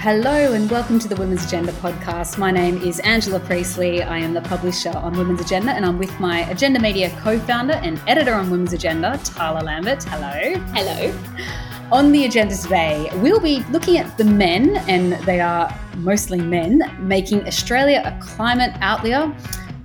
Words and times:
Hello 0.00 0.54
and 0.54 0.70
welcome 0.70 0.98
to 0.98 1.08
the 1.08 1.16
Women's 1.16 1.44
Agenda 1.44 1.72
podcast. 1.72 2.38
My 2.38 2.50
name 2.50 2.80
is 2.80 3.00
Angela 3.00 3.38
Priestley. 3.38 4.02
I 4.02 4.16
am 4.16 4.32
the 4.32 4.40
publisher 4.40 4.88
on 4.96 5.12
Women's 5.12 5.42
Agenda 5.42 5.72
and 5.72 5.84
I'm 5.84 5.98
with 5.98 6.18
my 6.18 6.48
Agenda 6.48 6.80
Media 6.80 7.10
co 7.20 7.38
founder 7.38 7.74
and 7.74 8.00
editor 8.06 8.32
on 8.32 8.48
Women's 8.48 8.72
Agenda, 8.72 9.20
Tarla 9.22 9.62
Lambert. 9.62 10.02
Hello. 10.04 10.58
Hello. 10.72 11.14
On 11.92 12.12
the 12.12 12.24
agenda 12.24 12.56
today, 12.56 13.10
we'll 13.16 13.40
be 13.40 13.62
looking 13.64 13.98
at 13.98 14.16
the 14.16 14.24
men, 14.24 14.76
and 14.88 15.12
they 15.26 15.38
are 15.38 15.70
mostly 15.96 16.40
men, 16.40 16.80
making 17.00 17.46
Australia 17.46 18.00
a 18.06 18.24
climate 18.24 18.72
outlier. 18.80 19.30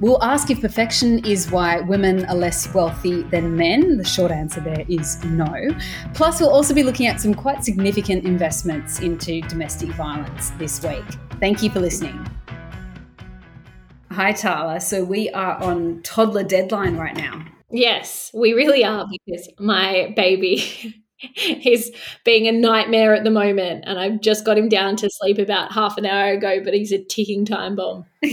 We'll 0.02 0.22
ask 0.22 0.50
if 0.50 0.60
perfection 0.60 1.26
is 1.26 1.50
why 1.50 1.80
women 1.80 2.26
are 2.26 2.36
less 2.36 2.74
wealthy 2.74 3.24
than 3.24 3.56
men. 3.56 3.98
The 3.98 4.04
short 4.04 4.30
answer 4.30 4.60
there 4.60 4.86
is 4.90 5.24
no. 5.24 5.70
Plus, 6.14 6.42
we'll 6.42 6.50
also 6.50 6.74
be 6.74 6.84
looking 6.84 7.08
at 7.08 7.22
some 7.22 7.34
quite 7.34 7.64
significant 7.64 8.26
investments 8.26 9.00
into 9.00 9.40
domestic 9.42 9.90
violence 9.92 10.50
this 10.52 10.84
week. 10.84 11.06
Thank 11.40 11.64
you 11.64 11.70
for 11.70 11.80
listening. 11.80 12.28
Hi, 14.12 14.34
Tarla. 14.34 14.82
So, 14.82 15.04
we 15.04 15.30
are 15.30 15.62
on 15.64 16.02
toddler 16.04 16.44
deadline 16.44 16.98
right 16.98 17.16
now. 17.16 17.46
Yes, 17.72 18.32
we 18.34 18.52
really 18.52 18.84
are 18.84 19.08
because 19.10 19.50
my 19.60 20.14
baby 20.16 21.04
he's 21.34 21.92
being 22.24 22.48
a 22.48 22.52
nightmare 22.52 23.14
at 23.14 23.24
the 23.24 23.32
moment 23.32 23.84
and 23.88 24.00
i've 24.00 24.22
just 24.22 24.46
got 24.46 24.58
him 24.58 24.70
down 24.70 24.96
to 24.96 25.10
sleep 25.10 25.38
about 25.38 25.72
half 25.72 25.98
an 25.98 26.06
hour 26.06 26.34
ago 26.34 26.62
but 26.64 26.74
he's 26.74 26.92
a 26.92 27.04
ticking 27.04 27.46
time 27.46 27.76
bomb. 27.76 28.06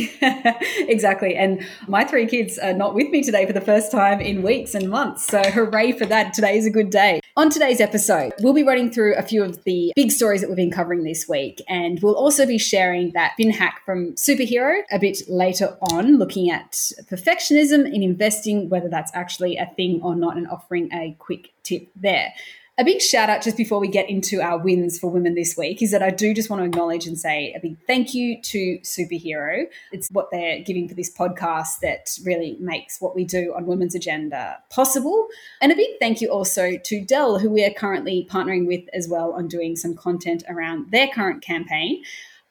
Exactly 0.89 1.37
and 1.37 1.67
my 1.87 2.05
three 2.05 2.27
kids 2.27 2.59
are 2.59 2.73
not 2.73 2.95
with 2.95 3.09
me 3.11 3.23
today 3.23 3.47
for 3.47 3.53
the 3.53 3.61
first 3.61 3.93
time 3.93 4.21
in 4.21 4.43
weeks 4.43 4.75
and 4.75 4.89
months 4.89 5.27
so 5.27 5.43
hooray 5.43 5.93
for 5.93 6.07
that. 6.07 6.33
Today 6.33 6.57
is 6.57 6.67
a 6.67 6.71
good 6.71 6.91
day. 6.91 7.21
On 7.37 7.51
today's 7.51 7.81
episode 7.81 8.33
we'll 8.41 8.55
be 8.55 8.63
running 8.63 8.91
through 8.91 9.15
a 9.17 9.23
few 9.23 9.43
of 9.43 9.63
the 9.65 9.93
big 9.95 10.11
stories 10.11 10.41
that 10.41 10.49
we've 10.49 10.57
been 10.57 10.71
covering 10.71 11.05
this 11.05 11.29
week 11.29 11.63
and 11.69 12.01
we'll 12.03 12.15
also 12.15 12.47
be 12.47 12.59
sharing 12.59 13.13
that 13.13 13.33
fin 13.37 13.51
hack 13.51 13.83
from 13.85 14.13
superhero 14.15 14.83
a 14.91 14.99
bit 14.99 15.19
later 15.29 15.77
on 15.93 16.19
looking 16.19 16.51
at 16.51 16.73
perfectionism 17.11 17.87
in 17.93 18.03
investing 18.03 18.69
whether 18.69 18.89
that's 18.89 19.13
actually 19.15 19.57
a 19.57 19.67
thing 19.77 20.01
or 20.03 20.15
not 20.15 20.37
and 20.37 20.49
offering 20.49 20.91
a 20.93 21.15
quick 21.19 21.53
tip 21.63 21.89
there 21.97 22.33
a 22.79 22.85
big 22.85 23.03
shout 23.03 23.29
out 23.29 23.43
just 23.43 23.59
before 23.59 23.79
we 23.79 23.89
get 23.89 24.09
into 24.09 24.41
our 24.41 24.57
wins 24.57 24.99
for 24.99 25.11
women 25.11 25.35
this 25.35 25.57
week 25.59 25.83
is 25.83 25.91
that 25.91 26.03
I 26.03 26.09
do 26.09 26.33
just 26.33 26.49
want 26.49 26.63
to 26.63 26.67
acknowledge 26.67 27.07
and 27.07 27.19
say 27.19 27.53
a 27.55 27.61
big 27.61 27.77
thank 27.87 28.15
you 28.15 28.41
to 28.41 28.79
Superhero. 28.83 29.65
It's 29.93 30.09
what 30.11 30.29
they're 30.33 30.61
giving 30.61 30.89
for 30.89 30.95
this 30.95 31.13
podcast 31.13 31.81
that 31.83 32.17
really 32.25 32.57
makes 32.61 32.99
what 32.99 33.15
we 33.15 33.25
do 33.25 33.53
on 33.55 33.67
Women's 33.67 33.95
Agenda 33.95 34.59
possible. 34.71 35.27
And 35.61 35.71
a 35.71 35.77
big 35.77 35.99
thank 36.01 36.23
you 36.23 36.29
also 36.31 36.79
to 36.83 37.05
Dell, 37.05 37.39
who 37.39 37.51
we 37.51 37.63
are 37.63 37.71
currently 37.71 38.27
partnering 38.31 38.67
with 38.67 38.85
as 38.95 39.07
well 39.07 39.33
on 39.33 39.49
doing 39.49 39.77
some 39.77 39.95
content 39.95 40.43
around 40.49 40.91
their 40.93 41.09
current 41.09 41.43
campaign. 41.43 42.03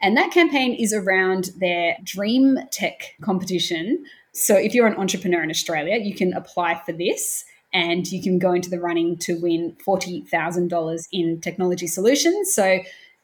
And 0.03 0.15
that 0.17 0.31
campaign 0.31 0.75
is 0.75 0.93
around 0.93 1.49
their 1.57 1.97
Dream 2.03 2.59
Tech 2.71 3.15
competition. 3.21 4.05
So 4.33 4.55
if 4.55 4.75
you're 4.75 4.87
an 4.87 4.97
entrepreneur 4.97 5.41
in 5.41 5.49
Australia, 5.49 5.97
you 5.97 6.13
can 6.13 6.33
apply 6.33 6.79
for 6.85 6.91
this 6.91 7.43
and 7.73 8.09
you 8.11 8.21
can 8.21 8.39
go 8.39 8.53
into 8.53 8.69
the 8.69 8.79
running 8.79 9.17
to 9.17 9.39
win 9.39 9.75
$40,000 9.85 11.07
in 11.11 11.41
technology 11.41 11.87
solutions. 11.87 12.53
So 12.53 12.79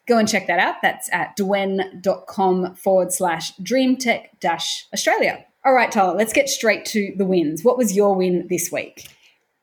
go 0.08 0.18
and 0.18 0.28
check 0.28 0.48
that 0.48 0.60
out. 0.60 0.76
That's 0.82 1.10
at 1.12 1.36
dwen.com 1.38 2.76
forward 2.76 3.12
slash 3.12 3.56
dreamtech 3.58 4.40
dash 4.40 4.86
Australia. 4.94 5.46
All 5.66 5.74
right, 5.74 5.92
Tarla, 5.92 6.16
let's 6.16 6.34
get 6.34 6.50
straight 6.50 6.86
to 6.86 7.14
the 7.18 7.26
wins. 7.26 7.64
What 7.64 7.78
was 7.78 7.96
your 7.96 8.16
win 8.16 8.48
this 8.50 8.72
week? 8.72 9.10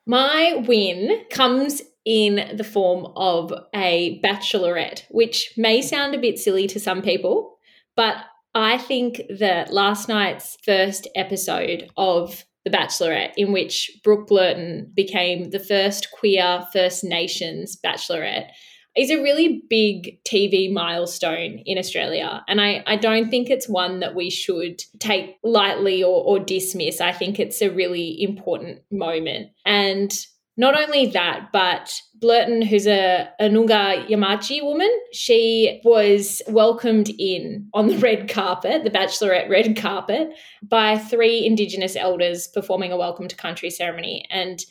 My 0.05 0.63
win 0.67 1.23
comes 1.31 1.81
in 2.05 2.55
the 2.55 2.63
form 2.63 3.11
of 3.15 3.51
a 3.73 4.21
bachelorette, 4.23 5.03
which 5.09 5.51
may 5.57 5.81
sound 5.81 6.13
a 6.13 6.19
bit 6.19 6.37
silly 6.37 6.67
to 6.67 6.79
some 6.79 7.01
people, 7.01 7.57
but 7.95 8.17
I 8.53 8.77
think 8.77 9.23
that 9.39 9.73
last 9.73 10.07
night's 10.07 10.57
first 10.63 11.07
episode 11.15 11.89
of 11.97 12.45
the 12.65 12.71
Bachelorette, 12.71 13.33
in 13.37 13.51
which 13.53 13.91
Brooke 14.03 14.27
Blurton 14.27 14.93
became 14.93 15.51
the 15.51 15.59
first 15.59 16.09
queer 16.11 16.67
First 16.73 17.03
Nations 17.03 17.77
Bachelorette, 17.81 18.49
is 18.97 19.11
a 19.11 19.21
really 19.21 19.63
big 19.69 20.23
TV 20.23 20.71
milestone 20.71 21.61
in 21.65 21.77
Australia. 21.77 22.43
And 22.47 22.59
I, 22.61 22.83
I 22.87 22.95
don't 22.95 23.29
think 23.29 23.49
it's 23.49 23.69
one 23.69 23.99
that 23.99 24.15
we 24.15 24.29
should 24.29 24.81
take 24.99 25.37
lightly 25.43 26.01
or, 26.01 26.23
or 26.23 26.39
dismiss. 26.39 27.01
I 27.01 27.11
think 27.11 27.39
it's 27.39 27.61
a 27.61 27.69
really 27.69 28.21
important 28.21 28.79
moment. 28.91 29.49
And 29.65 30.11
not 30.57 30.75
only 30.79 31.07
that, 31.07 31.49
but 31.51 32.01
Blurton, 32.19 32.65
who's 32.65 32.87
a, 32.87 33.29
a 33.39 33.45
Noongar 33.45 34.07
Yamatji 34.07 34.63
woman, 34.63 34.91
she 35.11 35.81
was 35.83 36.41
welcomed 36.47 37.09
in 37.19 37.69
on 37.73 37.87
the 37.87 37.97
red 37.99 38.29
carpet, 38.29 38.83
the 38.83 38.89
Bachelorette 38.89 39.49
red 39.49 39.75
carpet, 39.75 40.29
by 40.63 40.97
three 40.97 41.45
Indigenous 41.45 41.95
elders 41.95 42.47
performing 42.47 42.91
a 42.91 42.97
welcome 42.97 43.27
to 43.27 43.35
country 43.35 43.69
ceremony. 43.69 44.25
And 44.29 44.63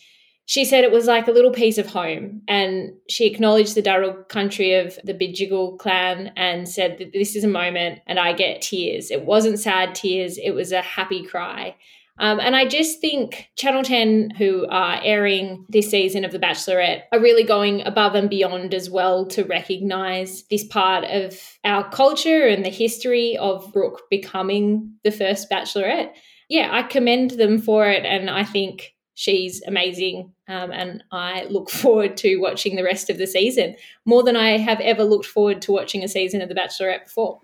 she 0.47 0.65
said 0.65 0.85
it 0.85 0.93
was 0.93 1.07
like 1.07 1.27
a 1.29 1.33
little 1.33 1.53
piece 1.53 1.79
of 1.79 1.87
home. 1.87 2.43
And 2.49 2.93
she 3.09 3.27
acknowledged 3.27 3.75
the 3.75 3.83
Darug 3.83 4.29
country 4.29 4.75
of 4.75 4.99
the 5.05 5.15
Bidjigal 5.15 5.79
clan 5.79 6.33
and 6.37 6.69
said 6.69 6.99
that 6.99 7.13
this 7.13 7.35
is 7.35 7.45
a 7.45 7.49
moment 7.49 8.01
and 8.07 8.19
I 8.19 8.33
get 8.33 8.63
tears. 8.63 9.11
It 9.11 9.25
wasn't 9.25 9.59
sad 9.59 9.95
tears, 9.95 10.39
it 10.39 10.51
was 10.51 10.73
a 10.73 10.83
happy 10.83 11.25
cry. 11.25 11.77
Um, 12.19 12.39
and 12.39 12.55
I 12.55 12.67
just 12.67 13.01
think 13.01 13.49
Channel 13.57 13.83
10, 13.83 14.31
who 14.39 14.67
are 14.69 15.01
airing 15.03 15.67
this 15.69 15.91
season 15.91 16.25
of 16.25 16.31
The 16.31 16.39
Bachelorette, 16.39 17.03
are 17.13 17.21
really 17.21 17.43
going 17.43 17.85
above 17.87 18.15
and 18.15 18.31
beyond 18.31 18.73
as 18.73 18.89
well 18.89 19.27
to 19.29 19.45
recognize 19.45 20.45
this 20.45 20.65
part 20.65 21.05
of 21.05 21.41
our 21.65 21.89
culture 21.91 22.47
and 22.47 22.65
the 22.65 22.71
history 22.71 23.37
of 23.39 23.73
Brooke 23.73 24.03
becoming 24.11 24.95
the 25.03 25.11
first 25.11 25.51
Bachelorette. 25.51 26.13
Yeah, 26.49 26.69
I 26.71 26.83
commend 26.83 27.33
them 27.33 27.59
for 27.59 27.89
it. 27.89 28.05
And 28.05 28.31
I 28.31 28.45
think 28.45 28.95
she's 29.15 29.63
amazing. 29.67 30.33
Um, 30.47 30.71
and 30.71 31.03
I 31.11 31.45
look 31.45 31.71
forward 31.71 32.17
to 32.19 32.37
watching 32.37 32.77
the 32.77 32.85
rest 32.85 33.11
of 33.11 33.19
the 33.19 33.27
season 33.27 33.75
more 34.05 34.23
than 34.23 34.37
I 34.37 34.59
have 34.59 34.81
ever 34.81 35.03
looked 35.03 35.27
forward 35.27 35.63
to 35.63 35.73
watching 35.73 36.05
a 36.05 36.09
season 36.09 36.43
of 36.43 36.49
The 36.49 36.55
Bachelorette 36.55 37.05
before. 37.05 37.41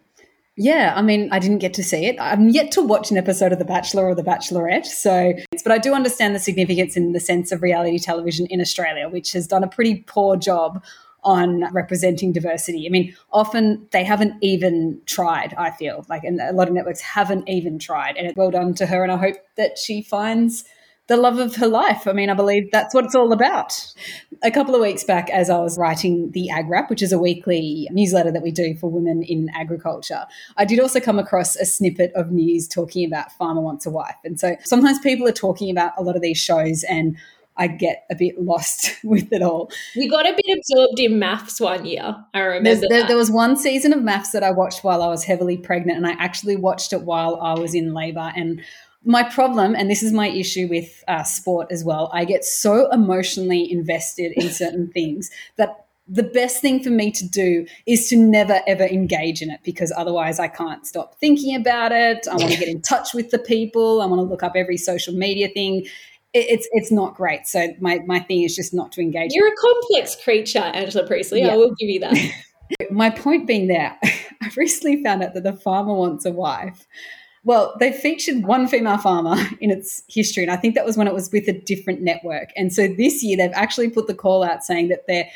Yeah, 0.62 0.92
I 0.94 1.00
mean, 1.00 1.30
I 1.32 1.38
didn't 1.38 1.60
get 1.60 1.72
to 1.74 1.82
see 1.82 2.04
it. 2.04 2.16
I'm 2.20 2.50
yet 2.50 2.70
to 2.72 2.82
watch 2.82 3.10
an 3.10 3.16
episode 3.16 3.50
of 3.50 3.58
The 3.58 3.64
Bachelor 3.64 4.04
or 4.04 4.14
The 4.14 4.22
Bachelorette. 4.22 4.84
So, 4.84 5.32
but 5.64 5.72
I 5.72 5.78
do 5.78 5.94
understand 5.94 6.34
the 6.34 6.38
significance 6.38 6.98
in 6.98 7.12
the 7.12 7.18
sense 7.18 7.50
of 7.50 7.62
reality 7.62 7.98
television 7.98 8.44
in 8.50 8.60
Australia, 8.60 9.08
which 9.08 9.32
has 9.32 9.46
done 9.46 9.64
a 9.64 9.68
pretty 9.68 10.04
poor 10.06 10.36
job 10.36 10.84
on 11.24 11.72
representing 11.72 12.32
diversity. 12.32 12.86
I 12.86 12.90
mean, 12.90 13.16
often 13.32 13.88
they 13.92 14.04
haven't 14.04 14.34
even 14.42 15.00
tried, 15.06 15.54
I 15.54 15.70
feel 15.70 16.04
like, 16.10 16.24
and 16.24 16.38
a 16.38 16.52
lot 16.52 16.68
of 16.68 16.74
networks 16.74 17.00
haven't 17.00 17.48
even 17.48 17.78
tried. 17.78 18.18
And 18.18 18.30
well 18.36 18.50
done 18.50 18.74
to 18.74 18.86
her. 18.86 19.02
And 19.02 19.10
I 19.10 19.16
hope 19.16 19.36
that 19.56 19.78
she 19.78 20.02
finds 20.02 20.66
the 21.10 21.16
love 21.16 21.40
of 21.40 21.56
her 21.56 21.66
life. 21.66 22.06
I 22.06 22.12
mean, 22.12 22.30
I 22.30 22.34
believe 22.34 22.70
that's 22.70 22.94
what 22.94 23.04
it's 23.04 23.16
all 23.16 23.32
about. 23.32 23.92
A 24.44 24.50
couple 24.50 24.76
of 24.76 24.80
weeks 24.80 25.02
back, 25.02 25.28
as 25.30 25.50
I 25.50 25.58
was 25.58 25.76
writing 25.76 26.30
the 26.30 26.48
Ag 26.50 26.70
Wrap, 26.70 26.88
which 26.88 27.02
is 27.02 27.12
a 27.12 27.18
weekly 27.18 27.88
newsletter 27.90 28.30
that 28.30 28.42
we 28.42 28.52
do 28.52 28.76
for 28.76 28.88
women 28.88 29.24
in 29.24 29.50
agriculture, 29.52 30.24
I 30.56 30.64
did 30.64 30.78
also 30.78 31.00
come 31.00 31.18
across 31.18 31.56
a 31.56 31.66
snippet 31.66 32.12
of 32.14 32.30
news 32.30 32.68
talking 32.68 33.04
about 33.04 33.32
Farmer 33.32 33.60
Wants 33.60 33.86
a 33.86 33.90
Wife. 33.90 34.14
And 34.24 34.38
so 34.38 34.54
sometimes 34.62 35.00
people 35.00 35.26
are 35.26 35.32
talking 35.32 35.68
about 35.68 35.94
a 35.98 36.02
lot 36.02 36.14
of 36.14 36.22
these 36.22 36.38
shows 36.38 36.84
and 36.84 37.16
I 37.56 37.66
get 37.66 38.04
a 38.08 38.14
bit 38.14 38.40
lost 38.40 38.96
with 39.04 39.32
it 39.32 39.42
all. 39.42 39.72
You 39.96 40.08
got 40.08 40.28
a 40.28 40.32
bit 40.32 40.58
absorbed 40.58 41.00
in 41.00 41.18
MAFS 41.18 41.60
one 41.60 41.86
year. 41.86 42.16
I 42.32 42.38
remember. 42.38 42.86
There, 42.88 43.08
there, 43.08 43.16
was 43.16 43.32
one 43.32 43.56
season 43.56 43.92
of 43.92 43.98
MAFS 43.98 44.30
that 44.30 44.44
I 44.44 44.52
watched 44.52 44.84
while 44.84 45.02
I 45.02 45.08
was 45.08 45.24
heavily 45.24 45.56
pregnant, 45.56 45.98
and 45.98 46.06
I 46.06 46.12
actually 46.12 46.54
watched 46.54 46.92
it 46.92 47.02
while 47.02 47.40
I 47.40 47.54
was 47.54 47.74
in 47.74 47.92
labor. 47.92 48.32
And 48.36 48.62
my 49.04 49.22
problem, 49.22 49.74
and 49.74 49.90
this 49.90 50.02
is 50.02 50.12
my 50.12 50.28
issue 50.28 50.68
with 50.68 51.02
uh, 51.08 51.22
sport 51.22 51.68
as 51.70 51.84
well, 51.84 52.10
I 52.12 52.24
get 52.24 52.44
so 52.44 52.90
emotionally 52.90 53.70
invested 53.70 54.32
in 54.32 54.50
certain 54.50 54.88
things 54.94 55.30
that 55.56 55.86
the 56.06 56.22
best 56.24 56.60
thing 56.60 56.82
for 56.82 56.90
me 56.90 57.10
to 57.12 57.28
do 57.28 57.64
is 57.86 58.08
to 58.08 58.16
never 58.16 58.60
ever 58.66 58.82
engage 58.82 59.42
in 59.42 59.50
it 59.50 59.60
because 59.62 59.92
otherwise 59.96 60.40
I 60.40 60.48
can't 60.48 60.84
stop 60.84 61.14
thinking 61.20 61.54
about 61.54 61.92
it. 61.92 62.26
I 62.28 62.34
want 62.34 62.50
to 62.50 62.58
get 62.58 62.68
in 62.68 62.82
touch 62.82 63.14
with 63.14 63.30
the 63.30 63.38
people. 63.38 64.02
I 64.02 64.06
want 64.06 64.18
to 64.18 64.24
look 64.24 64.42
up 64.42 64.54
every 64.56 64.76
social 64.76 65.14
media 65.14 65.48
thing. 65.48 65.86
it's 66.34 66.68
it's 66.72 66.90
not 66.90 67.14
great. 67.14 67.46
So 67.46 67.68
my 67.80 68.00
my 68.06 68.18
thing 68.18 68.42
is 68.42 68.56
just 68.56 68.74
not 68.74 68.90
to 68.92 69.00
engage. 69.00 69.30
You're 69.32 69.52
a 69.52 69.56
complex 69.56 70.16
creature, 70.16 70.58
Angela 70.58 71.06
Priestley. 71.06 71.42
Yeah. 71.42 71.54
I 71.54 71.56
will 71.56 71.74
give 71.78 71.88
you 71.88 72.00
that. 72.00 72.16
my 72.90 73.10
point 73.10 73.46
being 73.46 73.68
there, 73.68 73.96
I 74.02 74.50
recently 74.56 75.04
found 75.04 75.22
out 75.22 75.34
that 75.34 75.44
the 75.44 75.52
farmer 75.52 75.94
wants 75.94 76.24
a 76.26 76.32
wife 76.32 76.88
well, 77.44 77.74
they 77.80 77.92
featured 77.92 78.44
one 78.44 78.68
female 78.68 78.98
farmer 78.98 79.36
in 79.60 79.70
its 79.70 80.02
history, 80.08 80.42
and 80.42 80.52
I 80.52 80.56
think 80.56 80.74
that 80.74 80.84
was 80.84 80.96
when 80.96 81.06
it 81.06 81.14
was 81.14 81.30
with 81.32 81.48
a 81.48 81.52
different 81.52 82.02
network. 82.02 82.50
And 82.56 82.72
so 82.72 82.88
this 82.88 83.22
year, 83.22 83.36
they've 83.36 83.50
actually 83.54 83.90
put 83.90 84.06
the 84.06 84.14
call 84.14 84.42
out 84.42 84.64
saying 84.64 84.88
that 84.88 85.06
they're 85.06 85.28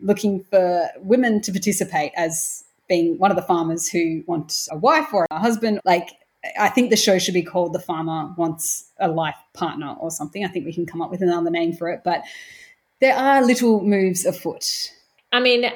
looking 0.00 0.42
for 0.44 0.88
women 0.98 1.40
to 1.42 1.52
participate 1.52 2.12
as 2.16 2.64
being 2.88 3.18
one 3.18 3.30
of 3.30 3.36
the 3.36 3.42
farmers 3.42 3.88
who 3.88 4.22
want 4.26 4.66
a 4.70 4.76
wife 4.76 5.12
or 5.12 5.26
a 5.30 5.38
husband. 5.38 5.80
Like, 5.84 6.10
I 6.58 6.68
think 6.68 6.90
the 6.90 6.96
show 6.96 7.18
should 7.18 7.34
be 7.34 7.42
called 7.42 7.74
The 7.74 7.78
Farmer 7.78 8.34
Wants 8.36 8.90
a 8.98 9.08
Life 9.08 9.36
Partner 9.52 9.94
or 10.00 10.10
something. 10.10 10.44
I 10.44 10.48
think 10.48 10.64
we 10.64 10.72
can 10.72 10.86
come 10.86 11.02
up 11.02 11.10
with 11.10 11.22
another 11.22 11.50
name 11.50 11.74
for 11.74 11.90
it. 11.90 12.00
But 12.02 12.22
there 13.00 13.14
are 13.14 13.44
little 13.44 13.82
moves 13.82 14.24
afoot. 14.24 14.90
I 15.32 15.40
mean, 15.40 15.70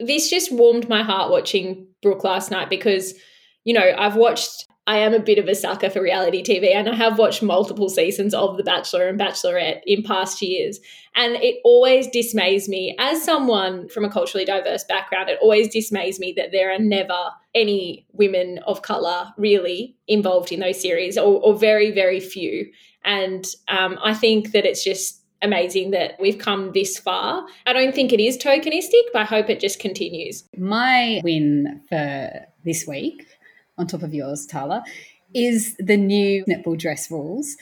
this 0.00 0.30
just 0.30 0.50
warmed 0.50 0.88
my 0.88 1.02
heart 1.02 1.30
watching 1.30 1.86
Brooke 2.02 2.24
last 2.24 2.50
night 2.50 2.70
because, 2.70 3.14
you 3.64 3.74
know, 3.74 3.94
I've 3.96 4.16
watched 4.16 4.65
I 4.86 4.98
am 4.98 5.14
a 5.14 5.18
bit 5.18 5.38
of 5.38 5.48
a 5.48 5.54
sucker 5.54 5.90
for 5.90 6.00
reality 6.00 6.44
TV, 6.44 6.72
and 6.72 6.88
I 6.88 6.94
have 6.94 7.18
watched 7.18 7.42
multiple 7.42 7.88
seasons 7.88 8.32
of 8.32 8.56
The 8.56 8.62
Bachelor 8.62 9.08
and 9.08 9.18
Bachelorette 9.18 9.80
in 9.84 10.04
past 10.04 10.40
years. 10.40 10.78
And 11.16 11.34
it 11.36 11.56
always 11.64 12.06
dismays 12.06 12.68
me, 12.68 12.94
as 12.98 13.22
someone 13.22 13.88
from 13.88 14.04
a 14.04 14.10
culturally 14.10 14.44
diverse 14.44 14.84
background, 14.84 15.28
it 15.28 15.40
always 15.42 15.68
dismays 15.68 16.20
me 16.20 16.32
that 16.36 16.52
there 16.52 16.72
are 16.72 16.78
never 16.78 17.18
any 17.54 18.06
women 18.12 18.60
of 18.66 18.82
color 18.82 19.32
really 19.36 19.96
involved 20.06 20.52
in 20.52 20.60
those 20.60 20.80
series, 20.80 21.18
or, 21.18 21.40
or 21.42 21.58
very, 21.58 21.90
very 21.90 22.20
few. 22.20 22.70
And 23.04 23.44
um, 23.66 23.98
I 24.02 24.14
think 24.14 24.52
that 24.52 24.64
it's 24.64 24.84
just 24.84 25.22
amazing 25.42 25.90
that 25.90 26.12
we've 26.20 26.38
come 26.38 26.72
this 26.72 26.98
far. 26.98 27.44
I 27.66 27.72
don't 27.72 27.94
think 27.94 28.12
it 28.12 28.20
is 28.20 28.38
tokenistic, 28.38 29.02
but 29.12 29.22
I 29.22 29.24
hope 29.24 29.50
it 29.50 29.60
just 29.60 29.80
continues. 29.80 30.44
My 30.56 31.20
win 31.24 31.82
for 31.88 32.30
this 32.64 32.86
week 32.86 33.26
on 33.78 33.86
top 33.86 34.02
of 34.02 34.14
yours, 34.14 34.46
Tarla, 34.46 34.82
is 35.34 35.76
the 35.78 35.96
new 35.96 36.44
netball 36.46 36.78
dress 36.78 37.10
rules. 37.10 37.56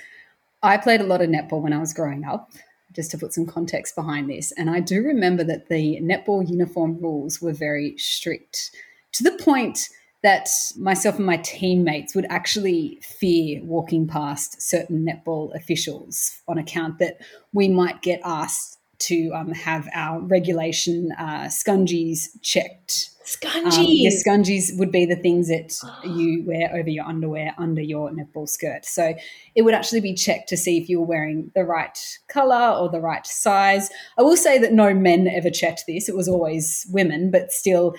I 0.62 0.76
played 0.76 1.00
a 1.00 1.04
lot 1.04 1.22
of 1.22 1.28
netball 1.28 1.62
when 1.62 1.72
I 1.72 1.78
was 1.78 1.92
growing 1.92 2.24
up, 2.24 2.52
just 2.92 3.10
to 3.10 3.18
put 3.18 3.32
some 3.32 3.46
context 3.46 3.94
behind 3.94 4.30
this. 4.30 4.52
And 4.52 4.70
I 4.70 4.80
do 4.80 5.02
remember 5.02 5.44
that 5.44 5.68
the 5.68 5.98
netball 6.00 6.48
uniform 6.48 6.98
rules 7.00 7.40
were 7.42 7.52
very 7.52 7.96
strict 7.98 8.70
to 9.12 9.22
the 9.22 9.32
point 9.42 9.88
that 10.22 10.48
myself 10.78 11.16
and 11.16 11.26
my 11.26 11.36
teammates 11.36 12.14
would 12.14 12.24
actually 12.30 12.98
fear 13.02 13.62
walking 13.62 14.06
past 14.06 14.60
certain 14.62 15.06
netball 15.06 15.54
officials 15.54 16.40
on 16.48 16.56
account 16.56 16.98
that 16.98 17.18
we 17.52 17.68
might 17.68 18.00
get 18.00 18.20
asked 18.24 18.78
to 19.00 19.30
um, 19.34 19.52
have 19.52 19.86
our 19.94 20.20
regulation 20.20 21.12
uh, 21.18 21.44
scungies 21.44 22.28
checked 22.40 23.10
Scungies. 23.24 23.78
Um, 23.78 23.86
your 23.88 24.12
scungies 24.12 24.78
would 24.78 24.92
be 24.92 25.06
the 25.06 25.16
things 25.16 25.48
that 25.48 25.74
you 26.04 26.42
wear 26.46 26.70
over 26.74 26.90
your 26.90 27.06
underwear 27.06 27.54
under 27.56 27.80
your 27.80 28.10
netball 28.10 28.48
skirt. 28.48 28.84
So 28.84 29.14
it 29.54 29.62
would 29.62 29.74
actually 29.74 30.00
be 30.00 30.14
checked 30.14 30.48
to 30.50 30.56
see 30.56 30.78
if 30.78 30.88
you 30.88 31.00
were 31.00 31.06
wearing 31.06 31.50
the 31.54 31.64
right 31.64 31.98
color 32.28 32.78
or 32.78 32.90
the 32.90 33.00
right 33.00 33.26
size. 33.26 33.90
I 34.18 34.22
will 34.22 34.36
say 34.36 34.58
that 34.58 34.72
no 34.72 34.92
men 34.92 35.26
ever 35.26 35.50
checked 35.50 35.84
this, 35.86 36.08
it 36.08 36.16
was 36.16 36.28
always 36.28 36.86
women, 36.90 37.30
but 37.30 37.52
still. 37.52 37.94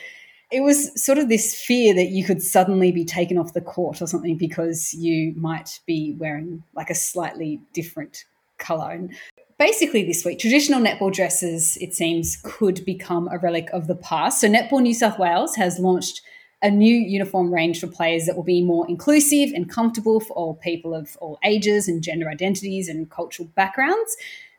It 0.52 0.62
was 0.62 1.04
sort 1.04 1.18
of 1.18 1.28
this 1.28 1.60
fear 1.60 1.96
that 1.96 2.10
you 2.10 2.24
could 2.24 2.40
suddenly 2.40 2.92
be 2.92 3.04
taken 3.04 3.40
off 3.40 3.54
the 3.54 3.62
court 3.62 4.00
or 4.00 4.06
something 4.06 4.38
because 4.38 4.94
you 4.94 5.34
might 5.36 5.80
be 5.88 6.16
wearing 6.20 6.64
like 6.76 6.92
a 6.92 6.96
slightly 6.96 7.60
different 7.74 8.26
color. 8.60 8.92
And 8.92 9.16
basically 9.58 10.04
this 10.04 10.26
week, 10.26 10.40
traditional 10.40 10.82
netball 10.82 11.14
dresses, 11.14 11.78
it 11.78 11.94
seems, 11.94 12.38
could 12.44 12.84
become 12.86 13.28
a 13.32 13.38
relic 13.38 13.70
of 13.72 13.88
the 13.88 13.96
past. 13.96 14.42
So, 14.42 14.48
Netball 14.48 14.82
New 14.82 14.94
South 14.94 15.20
Wales 15.20 15.56
has 15.56 15.80
launched 15.80 16.22
a 16.62 16.70
new 16.70 16.96
uniform 16.96 17.54
range 17.54 17.80
for 17.80 17.88
players 17.88 18.26
that 18.26 18.36
will 18.36 18.44
be 18.44 18.64
more 18.64 18.88
inclusive 18.90 19.52
and 19.54 19.70
comfortable 19.70 20.20
for 20.20 20.34
all 20.34 20.56
people 20.56 20.96
of 20.96 21.16
all 21.18 21.38
ages 21.44 21.88
and 21.88 22.02
gender 22.02 22.30
identities 22.30 22.88
and 22.88 23.10
cultural 23.12 23.48
backgrounds. 23.56 24.16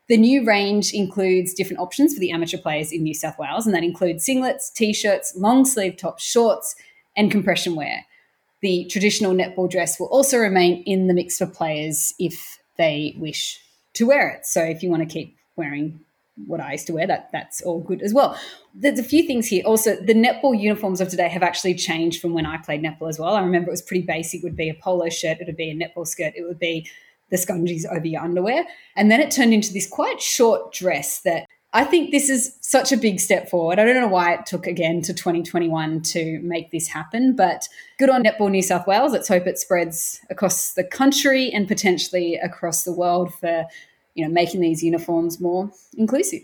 The 0.07 0.17
new 0.17 0.45
range 0.45 0.93
includes 0.93 1.53
different 1.53 1.81
options 1.81 2.13
for 2.13 2.21
the 2.21 2.31
amateur 2.31 2.57
players 2.57 2.93
in 2.93 3.03
New 3.03 3.13
South 3.13 3.37
Wales, 3.37 3.65
and 3.65 3.75
that 3.75 3.83
includes 3.83 4.25
singlets, 4.25 4.71
t 4.73 4.93
shirts, 4.93 5.35
long 5.35 5.65
sleeve 5.65 5.97
top 5.97 6.19
shorts, 6.19 6.75
and 7.17 7.29
compression 7.29 7.75
wear. 7.75 8.05
The 8.61 8.85
traditional 8.85 9.33
netball 9.33 9.69
dress 9.69 9.99
will 9.99 10.07
also 10.07 10.37
remain 10.37 10.83
in 10.83 11.07
the 11.07 11.13
mix 11.13 11.37
for 11.37 11.45
players 11.45 12.13
if 12.19 12.59
they 12.77 13.15
wish 13.17 13.59
to 13.97 14.05
wear 14.05 14.29
it. 14.29 14.45
So 14.45 14.63
if 14.63 14.81
you 14.81 14.89
want 14.89 15.03
to 15.03 15.13
keep 15.13 15.37
wearing 15.55 15.99
what 16.45 16.59
I 16.59 16.73
used 16.73 16.87
to 16.87 16.93
wear, 16.93 17.07
that 17.07 17.29
that's 17.31 17.61
all 17.61 17.79
good 17.79 18.01
as 18.01 18.13
well. 18.13 18.39
There's 18.75 18.99
a 18.99 19.03
few 19.03 19.25
things 19.25 19.47
here. 19.47 19.63
Also, 19.65 19.95
the 19.95 20.13
netball 20.13 20.59
uniforms 20.59 21.01
of 21.01 21.09
today 21.09 21.27
have 21.29 21.43
actually 21.43 21.73
changed 21.73 22.21
from 22.21 22.33
when 22.33 22.45
I 22.45 22.57
played 22.57 22.83
netball 22.83 23.09
as 23.09 23.19
well. 23.19 23.35
I 23.35 23.41
remember 23.41 23.69
it 23.69 23.71
was 23.71 23.81
pretty 23.81 24.05
basic. 24.05 24.41
It 24.41 24.43
would 24.43 24.55
be 24.55 24.69
a 24.69 24.75
polo 24.75 25.09
shirt, 25.09 25.39
it 25.39 25.47
would 25.47 25.57
be 25.57 25.71
a 25.71 25.75
netball 25.75 26.07
skirt, 26.07 26.33
it 26.35 26.43
would 26.43 26.59
be 26.59 26.87
the 27.29 27.37
scungies 27.37 27.85
over 27.91 28.05
your 28.05 28.21
underwear. 28.21 28.65
And 28.95 29.11
then 29.11 29.19
it 29.19 29.31
turned 29.31 29.53
into 29.53 29.73
this 29.73 29.87
quite 29.87 30.21
short 30.21 30.73
dress 30.73 31.21
that 31.21 31.45
I 31.77 31.83
think 31.83 32.09
this 32.09 32.27
is 32.27 32.57
such 32.59 32.91
a 32.91 32.97
big 32.97 33.19
step 33.19 33.51
forward. 33.51 33.77
I 33.77 33.85
don't 33.85 34.01
know 34.01 34.07
why 34.07 34.33
it 34.33 34.47
took 34.47 34.65
again 34.65 35.03
to 35.03 35.13
2021 35.13 36.01
to 36.01 36.39
make 36.41 36.71
this 36.71 36.87
happen, 36.87 37.35
but 37.35 37.69
good 37.99 38.09
on 38.09 38.23
Netball 38.23 38.49
New 38.49 38.63
South 38.63 38.87
Wales. 38.87 39.11
Let's 39.11 39.27
hope 39.27 39.45
it 39.45 39.59
spreads 39.59 40.19
across 40.31 40.73
the 40.73 40.83
country 40.83 41.51
and 41.51 41.67
potentially 41.67 42.33
across 42.33 42.83
the 42.83 42.91
world 42.91 43.31
for 43.35 43.67
you 44.15 44.25
know 44.25 44.33
making 44.33 44.61
these 44.61 44.81
uniforms 44.81 45.39
more 45.39 45.69
inclusive. 45.95 46.41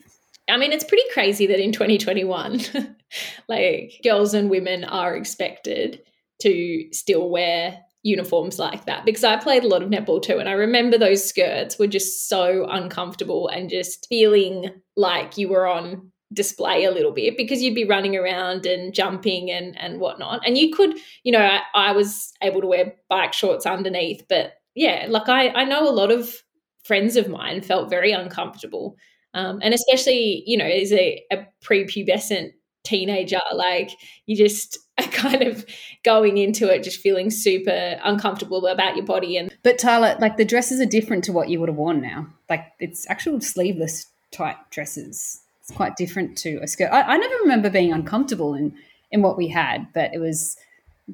I 0.47 0.57
mean, 0.57 0.71
it's 0.71 0.83
pretty 0.83 1.09
crazy 1.13 1.47
that 1.47 1.59
in 1.59 1.71
2021, 1.71 2.61
like 3.47 4.01
girls 4.03 4.35
and 4.35 4.51
women 4.51 4.83
are 4.83 5.15
expected 5.15 6.03
to 6.43 6.87
still 6.91 7.27
wear 7.31 7.79
uniforms 8.03 8.59
like 8.59 8.85
that 8.85 9.05
because 9.05 9.23
I 9.23 9.37
played 9.37 9.63
a 9.63 9.67
lot 9.67 9.81
of 9.81 9.89
netball 9.89 10.21
too. 10.21 10.37
And 10.37 10.49
I 10.49 10.53
remember 10.53 10.97
those 10.97 11.23
skirts 11.23 11.79
were 11.79 11.87
just 11.87 12.27
so 12.27 12.67
uncomfortable 12.69 13.47
and 13.47 13.69
just 13.69 14.05
feeling 14.07 14.69
like 14.95 15.37
you 15.37 15.47
were 15.47 15.67
on 15.67 16.11
display 16.33 16.83
a 16.83 16.91
little 16.91 17.11
bit 17.11 17.37
because 17.37 17.61
you'd 17.61 17.75
be 17.75 17.85
running 17.85 18.15
around 18.15 18.65
and 18.65 18.93
jumping 18.93 19.49
and, 19.49 19.79
and 19.79 19.99
whatnot. 19.99 20.45
And 20.45 20.57
you 20.57 20.73
could, 20.73 20.97
you 21.23 21.31
know, 21.31 21.39
I, 21.39 21.61
I 21.73 21.91
was 21.93 22.33
able 22.41 22.61
to 22.61 22.67
wear 22.67 22.93
bike 23.09 23.33
shorts 23.33 23.65
underneath, 23.65 24.23
but 24.27 24.53
yeah, 24.75 25.05
like 25.09 25.29
I, 25.29 25.49
I 25.49 25.63
know 25.63 25.87
a 25.87 25.91
lot 25.91 26.11
of 26.11 26.35
friends 26.83 27.15
of 27.15 27.29
mine 27.29 27.61
felt 27.61 27.89
very 27.89 28.11
uncomfortable. 28.11 28.97
Um, 29.33 29.59
and 29.63 29.73
especially, 29.73 30.43
you 30.45 30.57
know, 30.57 30.65
as 30.65 30.91
a, 30.91 31.23
a 31.31 31.47
prepubescent 31.63 32.51
teenager, 32.83 33.41
like 33.53 33.91
you 34.25 34.35
just 34.35 34.77
are 34.99 35.07
kind 35.07 35.43
of 35.43 35.65
going 36.03 36.37
into 36.37 36.71
it 36.71 36.83
just 36.83 36.99
feeling 36.99 37.29
super 37.29 37.99
uncomfortable 38.03 38.67
about 38.67 38.95
your 38.95 39.05
body. 39.05 39.37
And 39.37 39.51
but 39.63 39.77
Tarla, 39.77 40.19
like 40.19 40.37
the 40.37 40.45
dresses 40.45 40.79
are 40.79 40.85
different 40.85 41.23
to 41.25 41.33
what 41.33 41.49
you 41.49 41.59
would 41.59 41.69
have 41.69 41.77
worn 41.77 42.01
now. 42.01 42.27
Like 42.49 42.65
it's 42.79 43.09
actual 43.09 43.41
sleeveless 43.41 44.07
type 44.31 44.57
dresses. 44.69 45.41
It's 45.61 45.71
quite 45.71 45.95
different 45.95 46.37
to 46.39 46.59
a 46.61 46.67
skirt. 46.67 46.89
I, 46.91 47.01
I 47.01 47.17
never 47.17 47.35
remember 47.37 47.69
being 47.69 47.93
uncomfortable 47.93 48.53
in 48.53 48.75
in 49.11 49.21
what 49.21 49.37
we 49.37 49.47
had, 49.47 49.87
but 49.93 50.13
it 50.13 50.19
was 50.19 50.57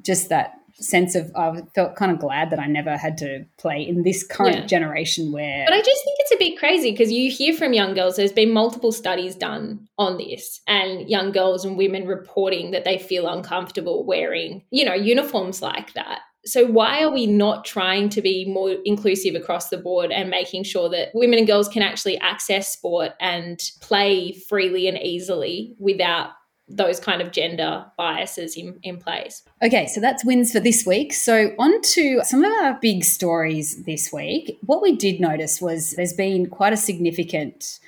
just 0.02 0.28
that 0.30 0.59
sense 0.80 1.14
of 1.14 1.30
I 1.36 1.62
felt 1.74 1.96
kind 1.96 2.10
of 2.10 2.18
glad 2.18 2.50
that 2.50 2.58
I 2.58 2.66
never 2.66 2.96
had 2.96 3.18
to 3.18 3.44
play 3.58 3.86
in 3.86 4.02
this 4.02 4.26
current 4.26 4.56
yeah. 4.56 4.66
generation 4.66 5.30
where 5.32 5.64
But 5.66 5.74
I 5.74 5.78
just 5.78 6.04
think 6.04 6.16
it's 6.20 6.32
a 6.32 6.38
bit 6.38 6.58
crazy 6.58 6.90
because 6.90 7.12
you 7.12 7.30
hear 7.30 7.54
from 7.54 7.72
young 7.72 7.94
girls 7.94 8.16
there's 8.16 8.32
been 8.32 8.52
multiple 8.52 8.92
studies 8.92 9.34
done 9.34 9.88
on 9.98 10.16
this 10.16 10.60
and 10.66 11.08
young 11.08 11.32
girls 11.32 11.64
and 11.64 11.76
women 11.76 12.06
reporting 12.06 12.70
that 12.70 12.84
they 12.84 12.98
feel 12.98 13.28
uncomfortable 13.28 14.04
wearing, 14.04 14.62
you 14.70 14.84
know, 14.84 14.94
uniforms 14.94 15.62
like 15.62 15.92
that. 15.94 16.20
So 16.46 16.66
why 16.66 17.02
are 17.04 17.12
we 17.12 17.26
not 17.26 17.66
trying 17.66 18.08
to 18.10 18.22
be 18.22 18.46
more 18.46 18.76
inclusive 18.86 19.34
across 19.34 19.68
the 19.68 19.76
board 19.76 20.10
and 20.10 20.30
making 20.30 20.64
sure 20.64 20.88
that 20.88 21.10
women 21.12 21.38
and 21.38 21.46
girls 21.46 21.68
can 21.68 21.82
actually 21.82 22.16
access 22.18 22.72
sport 22.72 23.12
and 23.20 23.60
play 23.82 24.32
freely 24.32 24.88
and 24.88 24.98
easily 24.98 25.74
without 25.78 26.30
those 26.70 27.00
kind 27.00 27.20
of 27.20 27.32
gender 27.32 27.84
biases 27.96 28.56
in, 28.56 28.78
in 28.82 28.96
place. 28.96 29.42
Okay, 29.62 29.86
so 29.86 30.00
that's 30.00 30.24
wins 30.24 30.52
for 30.52 30.60
this 30.60 30.86
week. 30.86 31.12
So, 31.12 31.52
on 31.58 31.80
to 31.82 32.22
some 32.24 32.44
of 32.44 32.52
our 32.62 32.78
big 32.80 33.04
stories 33.04 33.84
this 33.84 34.12
week. 34.12 34.58
What 34.64 34.80
we 34.80 34.96
did 34.96 35.20
notice 35.20 35.60
was 35.60 35.92
there's 35.92 36.12
been 36.12 36.46
quite 36.48 36.72
a 36.72 36.76
significant 36.76 37.80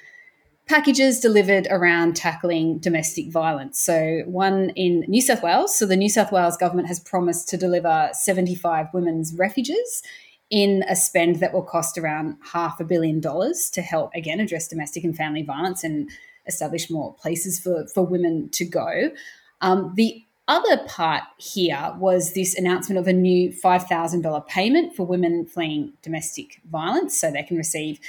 packages 0.67 1.21
delivered 1.21 1.67
around 1.71 2.17
tackling 2.17 2.79
domestic 2.79 3.31
violence. 3.31 3.79
So, 3.79 4.23
one 4.27 4.71
in 4.71 5.05
New 5.07 5.23
South 5.23 5.43
Wales. 5.43 5.77
So, 5.77 5.87
the 5.87 5.97
New 5.97 6.11
South 6.11 6.33
Wales 6.33 6.57
government 6.57 6.89
has 6.89 6.99
promised 6.99 7.49
to 7.51 7.57
deliver 7.57 8.11
75 8.12 8.89
women's 8.93 9.33
refuges 9.35 10.03
in 10.51 10.85
a 10.87 10.95
spend 10.95 11.37
that 11.37 11.55
will 11.55 11.62
cost 11.62 11.97
around 11.97 12.37
half 12.53 12.79
a 12.79 12.85
billion 12.85 13.21
dollars 13.21 13.71
to 13.71 13.81
help, 13.81 14.11
again, 14.15 14.39
address 14.39 14.69
domestic 14.69 15.03
and 15.03 15.17
family 15.17 15.43
violence 15.43 15.83
and 15.83 16.11
establish 16.47 16.91
more 16.91 17.15
places 17.15 17.59
for, 17.59 17.87
for 17.87 18.05
women 18.05 18.49
to 18.51 18.65
go. 18.65 19.11
Um, 19.61 19.93
the 19.97 20.25
other 20.49 20.79
part 20.87 21.23
here 21.39 21.95
was 21.99 22.33
this 22.33 22.57
announcement 22.57 22.99
of 22.99 23.07
a 23.07 23.13
new 23.13 23.51
$5,000 23.51 24.47
payment 24.49 24.95
for 24.95 25.07
women 25.07 25.47
fleeing 25.47 25.93
domestic 26.03 26.61
violence 26.71 27.19
so 27.19 27.31
they 27.31 27.43
can 27.43 27.57
receive 27.57 28.01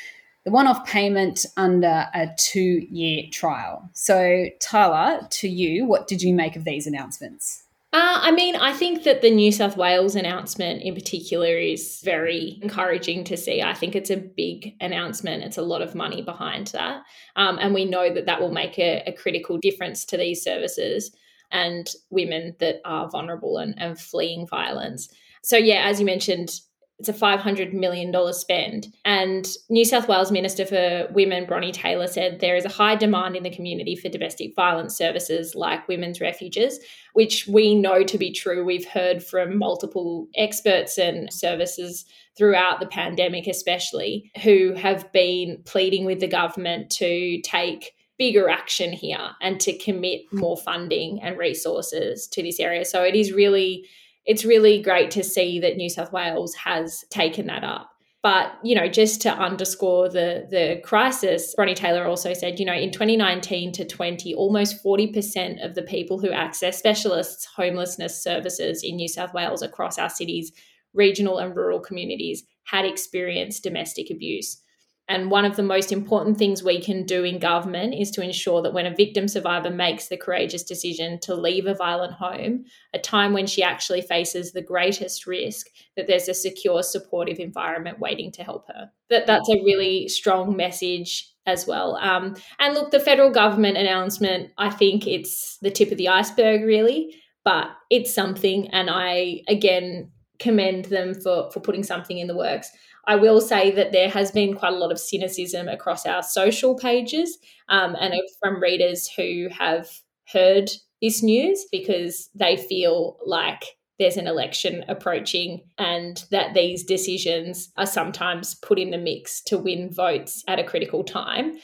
the 0.44 0.52
one 0.52 0.68
off 0.68 0.86
payment 0.86 1.46
under 1.56 2.08
a 2.14 2.28
two 2.38 2.86
year 2.90 3.24
trial. 3.32 3.90
So, 3.94 4.48
Tarla, 4.60 5.30
to 5.30 5.48
you, 5.48 5.86
what 5.86 6.08
did 6.08 6.22
you 6.22 6.34
make 6.34 6.56
of 6.56 6.66
these 6.66 6.86
announcements? 6.86 7.63
Uh, 7.94 8.22
I 8.24 8.32
mean, 8.32 8.56
I 8.56 8.74
think 8.74 9.04
that 9.04 9.22
the 9.22 9.30
New 9.30 9.52
South 9.52 9.78
Wales 9.78 10.16
announcement 10.16 10.82
in 10.82 10.96
particular 10.96 11.56
is 11.56 12.02
very 12.04 12.58
encouraging 12.64 13.24
to 13.26 13.38
see. 13.38 13.62
I 13.62 13.76
think 13.76 13.96
it's 13.96 14.10
a 14.10 14.18
big 14.18 14.74
announcement. 14.82 15.44
It's 15.44 15.60
a 15.60 15.62
lot 15.62 15.84
of 15.84 15.94
money 15.94 16.24
behind 16.24 16.68
that. 16.68 17.04
Um, 17.36 17.60
and 17.62 17.72
we 17.72 17.86
know 17.86 18.12
that 18.12 18.26
that 18.26 18.42
will 18.42 18.52
make 18.52 18.80
a, 18.80 19.04
a, 19.06 19.14
critical 19.14 19.60
difference 19.60 20.06
to 20.06 20.18
these 20.18 20.42
services 20.42 21.16
and 21.52 21.88
women 22.10 22.56
that 22.60 22.82
are 22.84 23.12
vulnerable 23.12 23.60
and, 23.60 23.76
and 23.78 24.00
fleeing 24.00 24.48
violence. 24.48 25.08
So, 25.44 25.56
yeah, 25.56 25.88
as 25.88 26.00
you 26.00 26.06
mentioned, 26.08 26.62
it's 27.00 27.10
a 27.10 27.14
$500 27.14 27.74
million 27.74 28.14
spend. 28.34 28.94
And 29.04 29.48
New 29.70 29.84
South 29.84 30.08
Wales 30.08 30.32
Minister 30.32 30.66
for 30.66 31.08
Women, 31.12 31.46
Bronnie 31.46 31.74
Taylor, 31.74 32.08
said 32.08 32.40
there 32.40 32.56
is 32.56 32.66
a 32.66 32.70
high 32.70 32.96
demand 32.96 33.36
in 33.36 33.44
the 33.44 33.50
community 33.50 33.96
for 33.96 34.10
domestic 34.10 34.56
violence 34.56 34.96
services 34.96 35.56
like 35.56 35.88
women's 35.88 36.22
refuges, 36.22 36.80
which 37.14 37.48
we 37.48 37.76
know 37.76 38.04
to 38.04 38.18
be 38.18 38.32
true. 38.32 38.64
We've 38.64 38.88
heard 38.88 39.24
from 39.24 39.58
multiple 39.58 40.28
experts 40.36 40.98
and 40.98 41.34
services 41.34 42.06
throughout 42.38 42.80
the 42.80 42.88
pandemic, 42.88 43.48
especially, 43.48 44.32
who 44.44 44.74
have 44.74 45.12
been 45.12 45.62
pleading 45.66 46.06
with 46.06 46.20
the 46.20 46.28
government 46.28 46.90
to 46.92 47.42
take 47.42 47.94
bigger 48.18 48.48
action 48.50 48.94
here 48.94 49.32
and 49.42 49.60
to 49.60 49.78
commit 49.78 50.22
more 50.32 50.58
funding 50.58 51.20
and 51.22 51.38
resources 51.38 52.28
to 52.28 52.44
this 52.44 52.60
area. 52.60 52.86
So 52.86 53.04
it 53.04 53.16
is 53.16 53.34
really 53.34 53.88
it's 54.26 54.46
really 54.46 54.82
great 54.82 55.12
to 55.12 55.24
see 55.24 55.60
that 55.60 55.78
New 55.78 55.90
South 55.90 56.12
Wales 56.12 56.54
has 56.56 57.04
taken 57.10 57.48
that 57.48 57.64
up. 57.64 57.90
But, 58.22 58.54
you 58.64 58.74
know, 58.74 58.88
just 58.88 59.22
to 59.24 59.34
underscore 59.34 60.08
the 60.08 60.48
the 60.50 60.80
crisis, 60.82 61.54
Bronnie 61.58 61.76
Taylor 61.76 62.06
also 62.06 62.34
said, 62.34 62.58
you 62.58 62.66
know, 62.66 62.74
in 62.74 62.90
2019 62.90 63.74
to 63.74 63.86
20, 63.86 64.34
almost 64.34 64.82
40% 64.82 65.64
of 65.64 65.76
the 65.76 65.82
people 65.82 66.20
who 66.20 66.32
access 66.32 66.78
specialists 66.78 67.46
homelessness 67.54 68.24
services 68.24 68.82
in 68.82 68.96
New 68.96 69.10
South 69.10 69.34
Wales 69.34 69.62
across 69.62 70.00
our 70.00 70.10
cities, 70.10 70.54
regional 70.94 71.40
and 71.40 71.54
rural 71.54 71.82
communities 71.82 72.44
had 72.64 72.86
experienced 72.86 73.62
domestic 73.62 74.10
abuse. 74.10 74.63
And 75.10 75.30
one 75.30 75.44
of 75.44 75.58
the 75.58 75.64
most 75.64 75.92
important 75.92 76.38
things 76.38 76.64
we 76.64 76.82
can 76.82 77.06
do 77.06 77.26
in 77.26 77.38
government 77.38 77.94
is 77.94 78.10
to 78.12 78.22
ensure 78.22 78.62
that 78.62 78.74
when 78.74 78.86
a 78.86 78.96
victim 78.96 79.28
survivor 79.28 79.70
makes 79.70 80.08
the 80.08 80.16
courageous 80.16 80.64
decision 80.64 81.20
to 81.22 81.36
leave 81.36 81.66
a 81.66 81.74
violent 81.74 82.14
home, 82.14 82.64
a 82.94 83.00
time 83.00 83.34
when 83.34 83.46
she 83.46 83.62
actually 83.62 84.02
faces 84.02 84.54
the 84.54 84.62
greatest 84.62 85.28
risk, 85.28 85.68
that 85.98 86.08
there's 86.08 86.30
a 86.30 86.34
secure, 86.34 86.82
supportive 86.84 87.40
environment 87.40 88.00
waiting 88.00 88.32
to 88.32 88.44
help 88.44 88.68
her. 88.68 88.92
That 89.10 89.28
that's 89.28 89.50
a 89.50 89.64
really 89.64 90.08
strong 90.08 90.56
message 90.56 91.30
as 91.46 91.68
well. 91.68 91.98
Um, 91.98 92.36
and 92.60 92.74
look, 92.74 92.92
the 92.92 93.00
federal 93.00 93.30
government 93.30 93.76
announcement, 93.76 94.52
I 94.58 94.70
think 94.70 95.06
it's 95.06 95.58
the 95.62 95.72
tip 95.72 95.92
of 95.92 95.98
the 95.98 96.08
iceberg, 96.08 96.64
really, 96.64 97.14
but 97.44 97.68
it's 97.90 98.14
something. 98.14 98.70
And 98.70 98.90
I 98.90 99.42
again 99.50 100.12
commend 100.40 100.86
them 100.86 101.14
for 101.14 101.52
for 101.52 101.60
putting 101.60 101.84
something 101.84 102.18
in 102.18 102.28
the 102.28 102.38
works. 102.38 102.72
I 103.06 103.16
will 103.16 103.42
say 103.42 103.72
that 103.72 103.92
there 103.92 104.10
has 104.10 104.32
been 104.32 104.56
quite 104.56 104.74
a 104.74 104.78
lot 104.78 104.92
of 104.92 105.00
cynicism 105.00 105.68
across 105.68 106.06
our 106.06 106.24
social 106.24 106.76
pages 106.76 107.38
um, 107.70 107.96
and 108.00 108.14
from 108.40 108.62
readers 108.62 109.08
who 109.08 109.48
have 109.58 109.90
heard 110.32 110.72
this 111.02 111.22
news 111.22 111.66
because 111.72 112.30
they 112.34 112.56
feel 112.56 113.18
like 113.26 113.64
there's 114.00 114.18
an 114.18 114.28
election 114.28 114.84
approaching 114.88 115.62
and 115.78 116.26
that 116.32 116.54
these 116.54 116.84
decisions 116.84 117.72
are 117.78 117.86
sometimes 117.86 118.56
put 118.56 118.80
in 118.80 118.90
the 118.90 118.98
mix 118.98 119.42
to 119.42 119.58
win 119.58 119.92
votes 119.92 120.44
at 120.48 120.60
a 120.60 120.64
critical 120.64 121.04
time. 121.04 121.58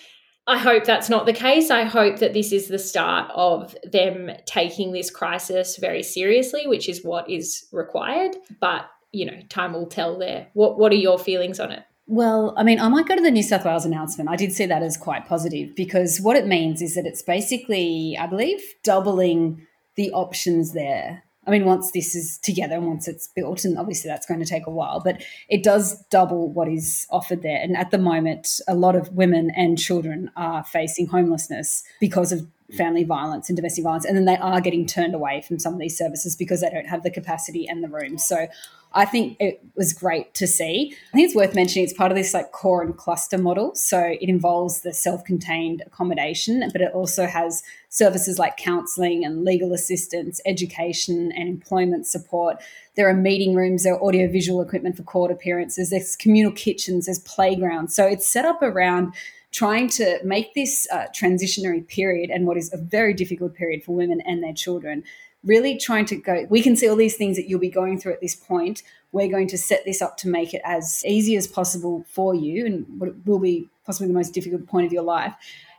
I 0.46 0.58
hope 0.58 0.84
that's 0.84 1.10
not 1.10 1.26
the 1.26 1.34
case. 1.34 1.70
I 1.70 1.84
hope 1.84 2.18
that 2.20 2.34
this 2.34 2.52
is 2.52 2.68
the 2.68 2.80
start 2.80 3.32
of 3.36 3.76
them 3.84 4.32
taking 4.46 4.92
this 4.92 5.12
crisis 5.12 5.78
very 5.78 6.02
seriously, 6.02 6.66
which 6.66 6.90
is 6.90 7.04
what 7.04 7.30
is 7.30 7.68
required. 7.72 8.36
But 8.60 8.90
you 9.12 9.26
know, 9.26 9.40
time 9.50 9.74
will 9.74 9.88
tell 9.88 10.18
there. 10.18 10.48
What 10.54 10.78
what 10.78 10.92
are 10.92 10.96
your 10.96 11.20
feelings 11.20 11.60
on 11.60 11.72
it? 11.72 11.84
Well, 12.12 12.56
I 12.58 12.64
mean, 12.64 12.80
I 12.80 12.88
might 12.88 13.08
go 13.08 13.16
to 13.16 13.22
the 13.22 13.30
New 13.30 13.44
South 13.44 13.66
Wales 13.66 13.86
announcement. 13.86 14.32
I 14.32 14.36
did 14.36 14.52
see 14.52 14.66
that 14.66 14.82
as 14.82 14.98
quite 14.98 15.28
positive 15.28 15.76
because 15.76 16.20
what 16.20 16.36
it 16.36 16.48
means 16.48 16.82
is 16.82 16.96
that 16.96 17.06
it's 17.06 17.22
basically, 17.22 18.18
I 18.20 18.26
believe, 18.26 18.60
doubling 18.84 19.68
the 19.96 20.10
options 20.12 20.74
there. 20.74 21.24
I 21.46 21.52
mean, 21.52 21.66
once 21.66 21.92
this 21.92 22.16
is 22.16 22.40
together 22.40 22.76
and 22.76 22.88
once 22.88 23.08
it's 23.08 23.28
built, 23.28 23.64
and 23.64 23.78
obviously 23.78 24.10
that's 24.10 24.26
going 24.26 24.40
to 24.40 24.46
take 24.46 24.66
a 24.66 24.72
while, 24.72 25.02
but 25.04 25.22
it 25.50 25.64
does 25.64 26.04
double 26.06 26.52
what 26.52 26.68
is 26.68 27.06
offered 27.12 27.44
there. 27.44 27.60
And 27.62 27.78
at 27.78 27.92
the 27.92 27.98
moment, 27.98 28.60
a 28.68 28.76
lot 28.76 28.96
of 28.96 29.14
women 29.14 29.52
and 29.56 29.78
children 29.78 30.32
are 30.36 30.64
facing 30.64 31.08
homelessness 31.08 31.84
because 32.00 32.32
of 32.32 32.48
family 32.78 33.04
violence 33.04 33.50
and 33.50 33.56
domestic 33.56 33.84
violence, 33.84 34.06
and 34.06 34.16
then 34.16 34.26
they 34.26 34.38
are 34.38 34.62
getting 34.62 34.86
turned 34.86 35.16
away 35.16 35.42
from 35.48 35.60
some 35.60 35.74
of 35.74 35.80
these 35.80 35.98
services 35.98 36.36
because 36.36 36.62
they 36.62 36.70
don't 36.70 36.88
have 36.88 37.04
the 37.04 37.12
capacity 37.12 37.68
and 37.68 37.84
the 37.84 37.90
room. 37.90 38.18
So 38.18 38.48
I 38.92 39.06
think 39.06 39.38
it 39.40 39.62
was 39.76 39.94
great 39.94 40.34
to 40.36 40.48
see. 40.48 40.96
I 41.14 41.16
think 41.16 41.28
it's 41.28 41.36
worth 41.36 41.54
mentioning 41.54 41.84
it's 41.84 41.94
part 41.94 42.12
of 42.12 42.18
this 42.18 42.34
like 42.34 42.52
core 42.52 42.82
and 42.82 42.98
cluster 42.98 43.38
model. 43.38 43.76
So 43.76 44.00
it 44.00 44.30
involves 44.30 44.82
the 44.82 44.94
self-contained 44.94 45.84
accommodation, 45.86 46.68
but 46.72 46.82
it 46.82 46.92
also 46.94 47.28
has 47.28 47.62
services 47.90 48.40
like 48.40 48.58
counselling 48.58 49.24
and 49.24 49.44
legal 49.46 49.74
assistance, 49.74 50.42
education 50.46 51.32
and 51.36 51.48
employment 51.48 52.08
support. 52.08 52.58
There 52.96 53.08
are 53.08 53.14
meeting 53.14 53.54
rooms, 53.54 53.84
there 53.84 53.94
are 53.94 54.02
audiovisual 54.02 54.62
equipment 54.62 54.98
for 54.98 55.04
court 55.04 55.32
appearances, 55.32 55.92
there's 55.92 56.16
communal 56.16 56.52
kitchens, 56.52 57.06
there's 57.06 57.20
playgrounds. 57.20 57.96
So 57.96 58.08
it's 58.08 58.28
set 58.28 58.46
up 58.46 58.62
around 58.62 59.14
trying 59.52 59.90
to 59.90 60.20
make 60.24 60.54
this 60.54 60.88
uh, 60.92 61.06
transitionary 61.16 61.88
period 61.88 62.30
and 62.30 62.46
what 62.46 62.58
is 62.58 62.72
a 62.74 62.78
very 62.78 63.14
difficult 63.14 63.54
period 63.56 63.84
for 63.84 63.96
women 63.96 64.22
and 64.22 64.44
their 64.44 64.54
children 64.54 65.04
really 65.44 65.78
trying 65.78 66.06
to 66.06 66.16
go 66.18 66.46
we 66.50 66.62
can 66.62 66.76
see 66.76 66.88
all 66.88 66.96
these 66.96 67.16
things 67.16 67.38
that 67.38 67.48
you'll 67.48 67.60
be 67.60 67.70
going 67.70 68.00
through 68.00 68.14
at 68.14 68.22
this 68.22 68.36
point. 68.36 68.84
We're 69.12 69.30
going 69.30 69.48
to 69.48 69.58
set 69.58 69.86
this 69.86 70.02
up 70.02 70.18
to 70.18 70.28
make 70.28 70.54
it 70.54 70.62
as 70.64 71.04
easy 71.06 71.36
as 71.36 71.48
possible 71.48 72.06
for 72.10 72.36
you 72.36 72.66
and 72.66 72.86
what 73.00 73.26
will 73.26 73.40
be 73.40 73.70
possibly 73.86 74.08
the 74.08 74.14
most 74.14 74.34
difficult 74.34 74.68
point 74.68 74.86
of 74.86 74.94
your 74.94 75.04
life 75.04 75.34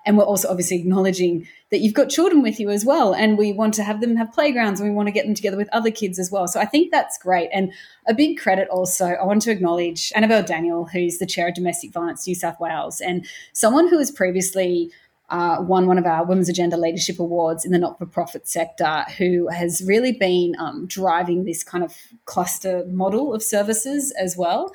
and 0.07 0.17
we're 0.17 0.25
also 0.25 0.49
obviously 0.49 0.79
acknowledging 0.79 1.47
that 1.71 1.81
you've 1.81 1.95
got 1.95 2.09
children 2.09 2.43
with 2.43 2.59
you 2.59 2.71
as 2.71 2.85
well. 2.85 3.13
And 3.13 3.37
we 3.37 3.53
want 3.53 3.75
to 3.75 3.85
have 3.85 4.01
them 4.01 4.17
have 4.17 4.33
playgrounds 4.33 4.81
and 4.81 4.89
we 4.89 4.95
want 4.95 5.09
to 5.09 5.13
get 5.13 5.27
them 5.27 5.35
together 5.35 5.57
with 5.57 5.69
other 5.73 5.91
kids 5.91 6.19
as 6.19 6.31
well. 6.31 6.49
So 6.49 6.61
i 6.61 6.65
think 6.65 6.91
that's 6.91 7.19
great. 7.19 7.51
And 7.53 7.73
a 8.07 8.15
big 8.15 8.39
credit 8.39 8.69
also 8.69 9.07
i 9.07 9.25
want 9.25 9.43
to 9.43 9.51
acknowledge 9.51 10.11
annabelle 10.17 10.43
daniel 10.43 10.87
who's 10.87 11.19
the 11.19 11.27
chair 11.27 11.49
of 11.49 11.55
domestic 11.55 11.93
violence 11.93 12.27
new 12.27 12.35
south 12.35 12.59
wales 12.59 13.01
and 13.01 13.27
someone 13.53 13.89
who 13.89 13.99
was 13.99 14.11
previously 14.11 14.91
uh, 15.31 15.59
won 15.61 15.87
one 15.87 15.99
of 15.99 16.07
our 16.07 16.25
Women's 16.25 16.49
Agenda 16.49 16.77
Leadership 16.77 17.21
Awards 17.21 17.65
in 17.65 17.71
the 17.73 17.79
not 17.79 17.99
for 17.99 18.07
profit 18.07 18.49
sector, 18.49 19.05
who 19.17 19.49
has 19.49 19.83
really 19.87 20.13
been 20.13 20.57
um, 20.59 20.87
driving 20.87 21.45
this 21.45 21.63
kind 21.63 21.85
of 21.85 21.95
cluster 22.25 22.85
model 22.87 23.33
of 23.33 23.43
services 23.43 24.13
as 24.19 24.37
well. 24.37 24.73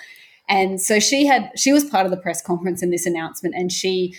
And 0.47 0.79
so 0.79 0.99
she 0.99 1.25
had 1.25 1.51
she 1.57 1.73
was 1.73 1.83
part 1.83 2.05
of 2.05 2.11
the 2.11 2.17
press 2.17 2.41
conference 2.41 2.81
in 2.81 2.89
this 2.89 3.05
announcement, 3.05 3.55
and 3.55 3.71
she 3.71 4.15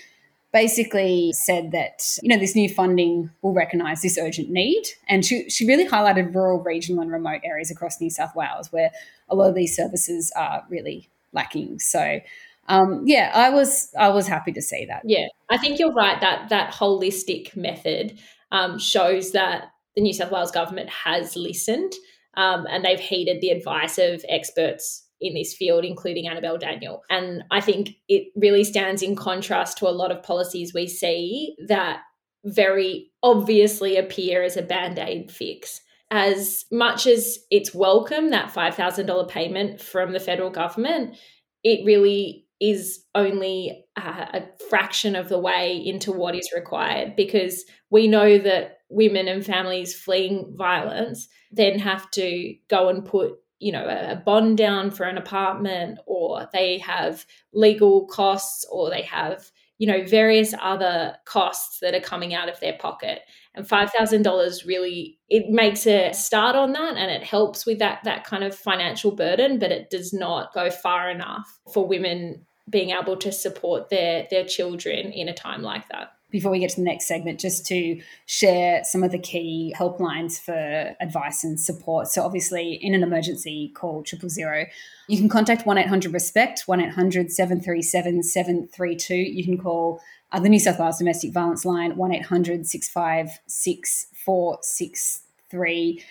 basically 0.53 1.33
said 1.33 1.73
that 1.73 2.19
you 2.23 2.29
know 2.29 2.39
this 2.39 2.55
new 2.55 2.69
funding 2.69 3.31
will 3.43 3.53
recognise 3.53 4.03
this 4.03 4.19
urgent 4.19 4.51
need, 4.51 4.83
and 5.09 5.25
she 5.25 5.49
she 5.51 5.67
really 5.67 5.87
highlighted 5.87 6.35
rural, 6.35 6.63
regional, 6.63 7.03
and 7.03 7.13
remote 7.13 7.41
areas 7.45 7.71
across 7.71 8.01
New 8.01 8.11
South 8.11 8.35
Wales 8.35 8.73
where 8.73 8.91
a 9.29 9.35
lot 9.35 9.49
of 9.49 9.55
these 9.55 9.75
services 9.75 10.33
are 10.37 10.65
really 10.69 11.09
lacking. 11.33 11.79
So 11.79 12.21
um, 12.69 13.03
yeah, 13.05 13.31
I 13.35 13.51
was 13.51 13.93
I 13.99 14.09
was 14.09 14.27
happy 14.27 14.53
to 14.53 14.63
see 14.63 14.87
that. 14.87 15.03
Yeah, 15.05 15.27
I 15.51 15.59
think 15.59 15.79
you're 15.79 15.93
right 15.93 16.21
that 16.21 16.49
that 16.49 16.73
holistic 16.73 17.57
method 17.57 18.19
um, 18.53 18.79
shows 18.79 19.33
that 19.33 19.71
the 19.95 20.03
New 20.03 20.13
South 20.13 20.31
Wales 20.31 20.51
government 20.51 20.91
has 20.91 21.37
listened 21.37 21.93
um, 22.35 22.67
and 22.69 22.85
they've 22.85 23.01
heeded 23.01 23.41
the 23.41 23.51
advice 23.51 23.99
of 23.99 24.25
experts 24.29 25.06
in 25.21 25.35
this 25.35 25.55
field, 25.55 25.85
including 25.85 26.29
Annabelle 26.29 26.59
Daniel. 26.59 27.03
And 27.11 27.43
I 27.51 27.61
think 27.61 27.97
it 28.09 28.29
really 28.37 28.65
stands 28.65 29.03
in 29.03 29.17
contrast 29.17 29.79
to 29.79 29.89
a 29.89 29.91
lot 29.91 30.13
of 30.13 30.23
policies 30.23 30.75
we 30.75 30.87
see 30.87 31.57
that 31.69 32.01
very 32.45 33.11
obviously 33.23 33.97
appear 33.97 34.43
as 34.43 34.57
a 34.57 34.63
band 34.63 34.99
aid 34.99 35.31
fix. 35.31 35.81
As 36.11 36.65
much 36.71 37.07
as 37.07 37.39
it's 37.51 37.75
welcome, 37.75 38.31
that 38.31 38.53
$5,000 38.53 39.29
payment 39.29 39.81
from 39.81 40.13
the 40.13 40.21
federal 40.21 40.51
government, 40.51 41.17
it 41.65 41.85
really 41.85 42.47
is 42.61 43.05
only 43.15 43.85
a, 43.97 44.01
a 44.01 44.43
fraction 44.71 45.17
of 45.17 45.29
the 45.29 45.39
way 45.39 45.77
into 45.77 46.13
what 46.13 46.35
is 46.35 46.53
required 46.55 47.17
because 47.17 47.65
we 47.91 48.07
know 48.07 48.39
that 48.39 48.79
women 48.89 49.29
and 49.29 49.45
families 49.45 49.99
fleeing 49.99 50.55
violence 50.57 51.29
then 51.51 51.79
have 51.79 52.11
to 52.13 52.55
go 52.69 52.89
and 52.89 53.05
put 53.05 53.33
you 53.59 53.73
know 53.73 53.87
a 53.87 54.17
bond 54.17 54.59
down 54.59 54.91
for 54.91 55.05
an 55.05 55.19
apartment 55.19 55.99
or 56.07 56.49
they 56.53 56.79
have 56.79 57.25
legal 57.53 58.07
costs 58.07 58.67
or 58.71 58.91
they 58.91 59.03
have 59.03 59.51
you 59.79 59.87
know 59.87 60.05
various 60.05 60.55
other 60.61 61.17
costs 61.25 61.81
that 61.81 61.95
are 61.95 62.01
coming 62.01 62.35
out 62.35 62.49
of 62.49 62.61
their 62.61 62.75
pocket. 62.79 63.21
And 63.55 63.67
$5000 63.67 64.67
really 64.67 65.19
it 65.31 65.49
makes 65.49 65.87
a 65.87 66.13
start 66.13 66.57
on 66.57 66.73
that 66.73 66.97
and 66.97 67.11
it 67.11 67.23
helps 67.23 67.65
with 67.65 67.79
that 67.79 68.01
that 68.05 68.25
kind 68.25 68.45
of 68.45 68.55
financial 68.55 69.13
burden 69.13 69.59
but 69.59 69.73
it 69.73 69.89
does 69.89 70.13
not 70.13 70.53
go 70.53 70.71
far 70.71 71.11
enough 71.11 71.59
for 71.73 71.87
women 71.87 72.45
being 72.69 72.91
able 72.91 73.17
to 73.17 73.33
support 73.33 73.89
their 73.89 74.27
their 74.31 74.45
children 74.45 75.11
in 75.11 75.29
a 75.29 75.35
time 75.35 75.63
like 75.63 75.89
that 75.89 76.16
before 76.37 76.53
we 76.53 76.59
get 76.59 76.71
to 76.71 76.77
the 76.77 76.83
next 76.83 77.07
segment, 77.07 77.41
just 77.41 77.67
to 77.67 78.01
share 78.27 78.85
some 78.85 79.03
of 79.03 79.11
the 79.11 79.19
key 79.19 79.75
helplines 79.77 80.39
for 80.39 80.95
advice 81.01 81.45
and 81.45 81.59
support. 81.59 82.09
So, 82.09 82.23
obviously, 82.23 82.75
in 82.75 82.95
an 82.95 83.03
emergency, 83.03 83.73
call 83.75 84.03
triple 84.03 84.29
zero. 84.29 84.67
You 85.09 85.19
can 85.19 85.29
contact 85.29 85.67
1 85.67 85.79
800 85.79 86.13
RESPECT, 86.13 86.65
1 86.67 86.81
800 86.81 87.33
737 87.33 88.23
732. 88.23 89.15
You 89.15 89.45
can 89.45 89.59
call 89.59 90.01
uh, 90.33 90.41
the 90.41 90.49
New 90.49 90.59
South 90.59 90.79
Wales 90.79 90.99
Domestic 90.99 91.33
Violence 91.33 91.65
Line, 91.65 91.97
1 91.97 92.13
800 92.13 92.67
656 92.67 94.07
463. 94.25 96.05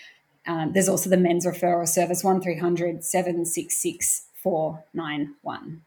Um, 0.46 0.72
there's 0.72 0.88
also 0.88 1.10
the 1.10 1.16
men's 1.16 1.46
referral 1.46 1.86
service, 1.86 2.24
1300 2.24 3.04
766 3.04 4.22
491. 4.42 5.82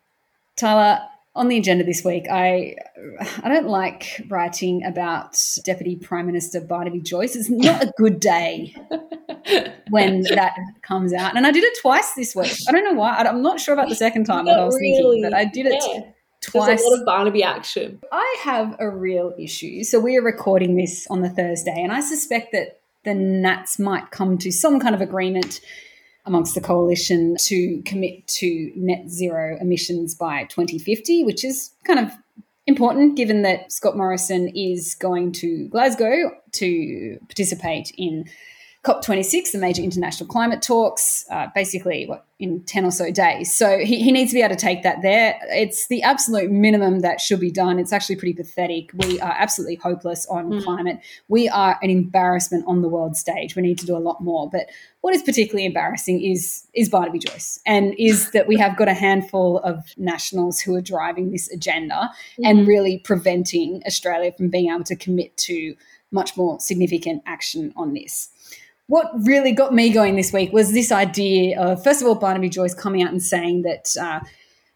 Tarla, 0.57 1.07
on 1.39 1.47
the 1.47 1.57
agenda 1.57 1.85
this 1.85 2.03
week, 2.03 2.27
I 2.29 2.75
I 3.41 3.47
don't 3.47 3.67
like 3.67 4.21
writing 4.27 4.83
about 4.83 5.41
Deputy 5.63 5.95
Prime 5.95 6.25
Minister 6.25 6.59
Barnaby 6.59 6.99
Joyce. 6.99 7.33
It's 7.33 7.49
not 7.49 7.81
a 7.81 7.93
good 7.97 8.19
day 8.19 8.75
when 9.89 10.23
that 10.23 10.53
comes 10.81 11.13
out, 11.13 11.37
and 11.37 11.47
I 11.47 11.51
did 11.51 11.63
it 11.63 11.77
twice 11.81 12.13
this 12.13 12.35
week. 12.35 12.51
I 12.67 12.73
don't 12.73 12.83
know 12.83 12.99
why. 12.99 13.15
I'm 13.15 13.41
not 13.41 13.61
sure 13.61 13.73
about 13.73 13.87
the 13.87 13.95
second 13.95 14.25
time 14.25 14.45
what 14.45 14.59
I 14.59 14.65
was 14.65 14.75
really, 14.75 15.21
thinking, 15.21 15.23
but 15.23 15.33
I 15.33 15.45
did 15.45 15.65
it. 15.65 15.81
Yeah. 15.87 16.11
Twice. 16.41 16.67
There's 16.67 16.81
a 16.81 16.89
lot 16.89 16.99
of 16.99 17.05
Barnaby 17.05 17.43
action. 17.43 17.99
I 18.11 18.37
have 18.43 18.75
a 18.79 18.89
real 18.89 19.33
issue. 19.37 19.83
So 19.83 19.99
we 19.99 20.17
are 20.17 20.21
recording 20.21 20.75
this 20.75 21.07
on 21.09 21.21
the 21.21 21.29
Thursday, 21.29 21.75
and 21.75 21.91
I 21.91 22.01
suspect 22.01 22.51
that 22.51 22.81
the 23.05 23.13
Nats 23.13 23.79
might 23.79 24.11
come 24.11 24.37
to 24.39 24.51
some 24.51 24.79
kind 24.79 24.93
of 24.93 24.99
agreement 25.01 25.61
amongst 26.29 26.55
the 26.55 26.61
coalition 26.61 27.35
to 27.39 27.81
commit 27.85 28.25
to 28.27 28.71
net 28.75 29.09
zero 29.09 29.57
emissions 29.59 30.15
by 30.15 30.45
2050, 30.45 31.25
which 31.25 31.43
is 31.43 31.71
kind 31.83 31.99
of 31.99 32.11
important 32.67 33.17
given 33.17 33.41
that 33.41 33.71
Scott 33.71 33.97
Morrison 33.97 34.47
is 34.55 34.95
going 34.95 35.31
to 35.33 35.67
Glasgow 35.69 36.31
to 36.53 37.17
participate 37.27 37.91
in 37.97 38.25
COP26, 38.85 39.51
the 39.51 39.57
major 39.57 39.81
international 39.81 40.27
climate 40.27 40.61
talks, 40.61 41.25
uh, 41.29 41.47
basically 41.53 42.05
what 42.05 42.25
in 42.39 42.63
10 42.63 42.85
or 42.85 42.91
so 42.91 43.11
days. 43.11 43.53
So 43.53 43.79
he, 43.79 44.01
he 44.01 44.13
needs 44.13 44.31
to 44.31 44.35
be 44.35 44.41
able 44.41 44.55
to 44.55 44.61
take 44.61 44.83
that 44.83 45.01
there. 45.01 45.37
It's 45.49 45.87
the 45.87 46.01
absolute 46.03 46.49
minimum 46.49 47.01
that 47.01 47.19
should 47.19 47.41
be 47.41 47.51
done. 47.51 47.77
It's 47.77 47.91
actually 47.91 48.15
pretty 48.15 48.33
pathetic. 48.33 48.91
We 48.93 49.19
are 49.19 49.35
absolutely 49.37 49.75
hopeless 49.75 50.25
on 50.27 50.49
mm. 50.49 50.63
climate. 50.63 51.01
We 51.27 51.49
are 51.49 51.77
an 51.81 51.89
embarrassment 51.89 52.63
on 52.65 52.81
the 52.81 52.87
world 52.87 53.17
stage. 53.17 53.57
We 53.57 53.61
need 53.61 53.77
to 53.79 53.85
do 53.85 53.97
a 53.97 53.99
lot 53.99 54.21
more. 54.21 54.49
But 54.49 54.67
what 55.01 55.13
is 55.13 55.21
particularly 55.21 55.65
embarrassing 55.65 56.23
is 56.23 56.65
is 56.73 56.87
Barnaby 56.87 57.19
Joyce 57.19 57.59
and 57.65 57.93
is 57.99 58.31
that 58.31 58.47
we 58.47 58.57
have 58.57 58.77
got 58.77 58.87
a 58.87 58.93
handful 58.93 59.59
of 59.59 59.93
nationals 59.97 60.61
who 60.61 60.75
are 60.75 60.81
driving 60.81 61.31
this 61.31 61.51
agenda 61.51 62.09
mm. 62.39 62.49
and 62.49 62.65
really 62.65 62.99
preventing 62.99 63.81
Australia 63.85 64.31
from 64.31 64.47
being 64.47 64.71
able 64.71 64.85
to 64.85 64.95
commit 64.95 65.35
to 65.35 65.75
much 66.11 66.37
more 66.37 66.59
significant 66.61 67.21
action 67.25 67.73
on 67.75 67.93
this 67.93 68.29
what 68.89 69.11
really 69.23 69.51
got 69.51 69.71
me 69.71 69.91
going 69.91 70.15
this 70.15 70.33
week 70.33 70.51
was 70.51 70.73
this 70.73 70.91
idea 70.91 71.61
of, 71.61 71.83
first 71.83 72.01
of 72.01 72.07
all, 72.07 72.15
Barnaby 72.15 72.49
Joyce 72.49 72.73
coming 72.73 73.03
out 73.03 73.11
and 73.11 73.21
saying 73.21 73.61
that 73.61 73.95
uh, 74.01 74.19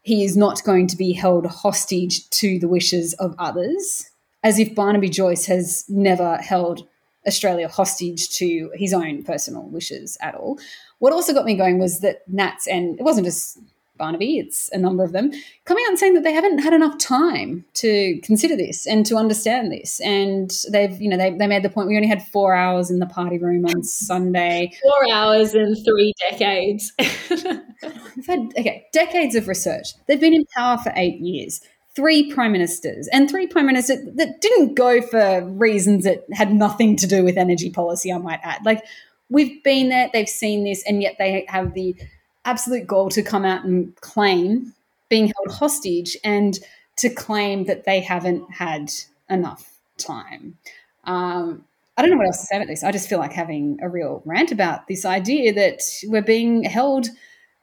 he 0.02 0.22
is 0.22 0.36
not 0.36 0.62
going 0.62 0.86
to 0.86 0.96
be 0.96 1.12
held 1.12 1.46
hostage 1.46 2.30
to 2.30 2.60
the 2.60 2.68
wishes 2.68 3.14
of 3.14 3.34
others, 3.40 4.08
as 4.44 4.60
if 4.60 4.72
Barnaby 4.72 5.08
Joyce 5.08 5.46
has 5.46 5.84
never 5.88 6.36
held 6.36 6.86
Australia 7.26 7.66
hostage 7.66 8.30
to 8.36 8.70
his 8.74 8.94
own 8.94 9.24
personal 9.24 9.64
wishes 9.64 10.16
at 10.20 10.36
all. 10.36 10.60
What 11.00 11.12
also 11.12 11.34
got 11.34 11.44
me 11.44 11.56
going 11.56 11.80
was 11.80 11.98
that 11.98 12.22
Nats, 12.28 12.68
and 12.68 12.96
it 13.00 13.02
wasn't 13.02 13.26
just 13.26 13.58
Barnaby, 13.96 14.38
it's 14.38 14.68
a 14.72 14.78
number 14.78 15.04
of 15.04 15.12
them, 15.12 15.30
coming 15.64 15.84
out 15.84 15.90
and 15.90 15.98
saying 15.98 16.14
that 16.14 16.24
they 16.24 16.32
haven't 16.32 16.58
had 16.58 16.72
enough 16.72 16.98
time 16.98 17.64
to 17.74 18.20
consider 18.22 18.56
this 18.56 18.86
and 18.86 19.06
to 19.06 19.16
understand 19.16 19.70
this. 19.70 20.00
And 20.00 20.50
they've, 20.72 21.00
you 21.00 21.08
know, 21.08 21.16
they, 21.16 21.30
they 21.30 21.46
made 21.46 21.62
the 21.62 21.70
point 21.70 21.86
we 21.88 21.96
only 21.96 22.08
had 22.08 22.26
four 22.26 22.54
hours 22.54 22.90
in 22.90 22.98
the 22.98 23.06
party 23.06 23.38
room 23.38 23.64
on 23.66 23.84
Sunday. 23.84 24.72
Four 24.82 25.12
hours 25.12 25.54
and 25.54 25.76
three 25.84 26.12
decades. 26.28 26.92
We've 26.98 28.26
had, 28.26 28.40
okay, 28.58 28.86
decades 28.92 29.36
of 29.36 29.46
research. 29.46 29.88
They've 30.06 30.20
been 30.20 30.34
in 30.34 30.44
power 30.56 30.78
for 30.78 30.92
eight 30.96 31.20
years. 31.20 31.60
Three 31.94 32.32
prime 32.32 32.50
ministers 32.50 33.08
and 33.12 33.30
three 33.30 33.46
prime 33.46 33.66
ministers 33.66 34.04
that 34.16 34.40
didn't 34.40 34.74
go 34.74 35.00
for 35.00 35.44
reasons 35.44 36.02
that 36.04 36.24
had 36.32 36.52
nothing 36.52 36.96
to 36.96 37.06
do 37.06 37.22
with 37.22 37.36
energy 37.38 37.70
policy, 37.70 38.12
I 38.12 38.18
might 38.18 38.40
add. 38.42 38.64
Like, 38.64 38.84
we've 39.28 39.62
been 39.62 39.88
there, 39.88 40.10
they've 40.12 40.28
seen 40.28 40.64
this, 40.64 40.82
and 40.86 41.02
yet 41.02 41.16
they 41.18 41.44
have 41.48 41.74
the 41.74 41.96
absolute 42.44 42.86
goal 42.86 43.08
to 43.10 43.22
come 43.22 43.44
out 43.44 43.64
and 43.64 43.94
claim 43.96 44.72
being 45.08 45.26
held 45.26 45.56
hostage 45.56 46.16
and 46.24 46.58
to 46.96 47.10
claim 47.10 47.64
that 47.64 47.84
they 47.84 48.00
haven't 48.00 48.50
had 48.52 48.92
enough 49.28 49.78
time. 49.98 50.56
Um, 51.04 51.64
I 51.96 52.02
don't 52.02 52.10
know 52.10 52.16
what 52.16 52.26
else 52.26 52.40
to 52.40 52.46
say 52.46 52.56
about 52.56 52.68
this. 52.68 52.82
I 52.82 52.92
just 52.92 53.08
feel 53.08 53.18
like 53.18 53.32
having 53.32 53.78
a 53.82 53.88
real 53.88 54.22
rant 54.24 54.50
about 54.50 54.88
this 54.88 55.04
idea 55.04 55.52
that 55.54 55.80
we're 56.04 56.22
being 56.22 56.64
held. 56.64 57.08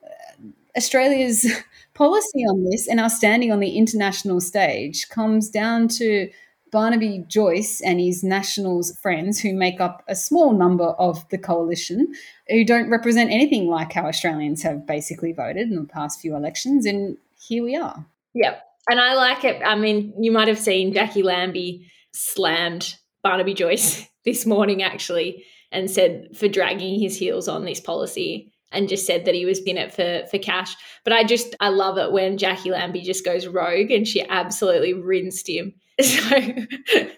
Uh, 0.03 0.47
Australia's 0.77 1.45
policy 1.93 2.39
on 2.43 2.63
this 2.69 2.87
and 2.87 2.99
our 2.99 3.09
standing 3.09 3.51
on 3.51 3.59
the 3.59 3.77
international 3.77 4.39
stage 4.39 5.09
comes 5.09 5.49
down 5.49 5.87
to 5.89 6.29
Barnaby 6.71 7.25
Joyce 7.27 7.81
and 7.81 7.99
his 7.99 8.23
Nationals 8.23 8.97
friends, 8.99 9.39
who 9.39 9.53
make 9.53 9.81
up 9.81 10.03
a 10.07 10.15
small 10.15 10.53
number 10.53 10.85
of 10.85 11.27
the 11.29 11.37
coalition, 11.37 12.13
who 12.47 12.63
don't 12.63 12.89
represent 12.89 13.29
anything 13.29 13.67
like 13.67 13.91
how 13.91 14.07
Australians 14.07 14.63
have 14.63 14.87
basically 14.87 15.33
voted 15.33 15.69
in 15.69 15.75
the 15.75 15.83
past 15.83 16.21
few 16.21 16.35
elections. 16.35 16.85
And 16.85 17.17
here 17.37 17.63
we 17.63 17.75
are. 17.75 18.05
Yep. 18.33 18.63
And 18.89 19.01
I 19.01 19.13
like 19.15 19.43
it. 19.43 19.61
I 19.63 19.75
mean, 19.75 20.13
you 20.17 20.31
might 20.31 20.47
have 20.47 20.57
seen 20.57 20.93
Jacqui 20.93 21.23
Lambie 21.23 21.91
slammed 22.13 22.95
Barnaby 23.21 23.53
Joyce 23.53 24.07
this 24.25 24.45
morning, 24.45 24.81
actually, 24.81 25.43
and 25.73 25.91
said 25.91 26.29
for 26.35 26.47
dragging 26.47 26.99
his 26.99 27.17
heels 27.17 27.49
on 27.49 27.65
this 27.65 27.81
policy 27.81 28.53
and 28.71 28.87
just 28.87 29.05
said 29.05 29.25
that 29.25 29.35
he 29.35 29.45
was 29.45 29.59
in 29.59 29.77
it 29.77 29.93
for 29.93 30.25
for 30.31 30.37
cash. 30.37 30.73
But 31.03 31.11
I 31.11 31.25
just 31.25 31.53
I 31.59 31.67
love 31.67 31.97
it 31.97 32.13
when 32.13 32.37
Jacqui 32.37 32.71
Lambie 32.71 33.01
just 33.01 33.25
goes 33.25 33.45
rogue 33.45 33.91
and 33.91 34.07
she 34.07 34.25
absolutely 34.29 34.93
rinsed 34.93 35.49
him 35.49 35.73
So, 36.01 36.39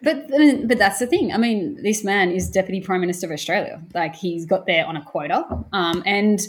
but 0.01 0.27
but 0.67 0.77
that's 0.77 0.99
the 0.99 1.07
thing. 1.07 1.31
I 1.31 1.37
mean, 1.37 1.81
this 1.81 2.03
man 2.03 2.31
is 2.31 2.49
deputy 2.49 2.81
prime 2.81 3.01
minister 3.01 3.27
of 3.27 3.31
Australia. 3.31 3.81
Like 3.93 4.15
he's 4.15 4.45
got 4.45 4.65
there 4.65 4.85
on 4.85 4.97
a 4.97 5.03
quota, 5.03 5.45
um, 5.71 6.03
and 6.05 6.41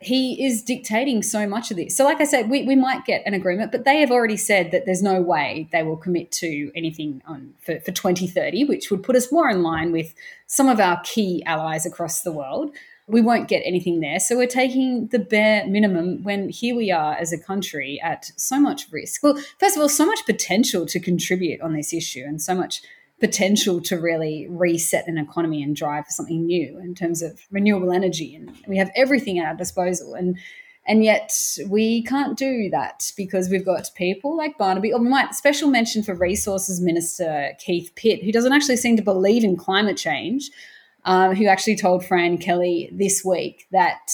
he 0.00 0.46
is 0.46 0.62
dictating 0.62 1.22
so 1.22 1.46
much 1.46 1.70
of 1.70 1.76
this. 1.76 1.94
So, 1.94 2.04
like 2.04 2.20
I 2.20 2.24
said, 2.24 2.48
we, 2.48 2.62
we 2.64 2.74
might 2.74 3.04
get 3.04 3.22
an 3.26 3.34
agreement, 3.34 3.70
but 3.70 3.84
they 3.84 4.00
have 4.00 4.10
already 4.10 4.36
said 4.38 4.70
that 4.70 4.86
there's 4.86 5.02
no 5.02 5.20
way 5.20 5.68
they 5.72 5.82
will 5.82 5.96
commit 5.96 6.32
to 6.32 6.72
anything 6.74 7.22
on 7.26 7.52
for, 7.60 7.80
for 7.80 7.92
2030, 7.92 8.64
which 8.64 8.90
would 8.90 9.02
put 9.02 9.14
us 9.14 9.30
more 9.30 9.50
in 9.50 9.62
line 9.62 9.92
with 9.92 10.14
some 10.46 10.68
of 10.68 10.80
our 10.80 11.00
key 11.04 11.42
allies 11.44 11.84
across 11.84 12.22
the 12.22 12.32
world 12.32 12.74
we 13.10 13.20
won't 13.20 13.48
get 13.48 13.62
anything 13.64 14.00
there. 14.00 14.20
So 14.20 14.36
we're 14.36 14.46
taking 14.46 15.08
the 15.08 15.18
bare 15.18 15.66
minimum 15.66 16.22
when 16.22 16.48
here 16.48 16.76
we 16.76 16.90
are 16.90 17.14
as 17.14 17.32
a 17.32 17.38
country 17.38 18.00
at 18.02 18.30
so 18.36 18.60
much 18.60 18.86
risk. 18.90 19.22
Well, 19.22 19.38
first 19.58 19.76
of 19.76 19.82
all, 19.82 19.88
so 19.88 20.06
much 20.06 20.24
potential 20.26 20.86
to 20.86 21.00
contribute 21.00 21.60
on 21.60 21.74
this 21.74 21.92
issue 21.92 22.24
and 22.26 22.40
so 22.40 22.54
much 22.54 22.82
potential 23.18 23.80
to 23.82 23.96
really 23.96 24.46
reset 24.48 25.06
an 25.06 25.18
economy 25.18 25.62
and 25.62 25.76
drive 25.76 26.06
for 26.06 26.12
something 26.12 26.46
new 26.46 26.78
in 26.78 26.94
terms 26.94 27.20
of 27.20 27.40
renewable 27.50 27.92
energy. 27.92 28.34
And 28.34 28.56
we 28.66 28.78
have 28.78 28.90
everything 28.96 29.38
at 29.38 29.46
our 29.46 29.54
disposal. 29.54 30.14
And 30.14 30.38
and 30.86 31.04
yet 31.04 31.32
we 31.68 32.02
can't 32.02 32.38
do 32.38 32.70
that 32.70 33.12
because 33.16 33.48
we've 33.48 33.64
got 33.64 33.90
people 33.94 34.36
like 34.36 34.56
Barnaby, 34.56 34.92
or 34.92 35.00
we 35.00 35.08
might 35.08 35.34
special 35.34 35.68
mention 35.68 36.02
for 36.02 36.14
Resources 36.14 36.80
Minister 36.80 37.52
Keith 37.58 37.92
Pitt, 37.94 38.24
who 38.24 38.32
doesn't 38.32 38.52
actually 38.52 38.78
seem 38.78 38.96
to 38.96 39.02
believe 39.02 39.44
in 39.44 39.56
climate 39.56 39.98
change, 39.98 40.50
um, 41.04 41.34
who 41.34 41.46
actually 41.46 41.76
told 41.76 42.04
Fran 42.04 42.38
Kelly 42.38 42.90
this 42.92 43.24
week 43.24 43.66
that 43.72 44.10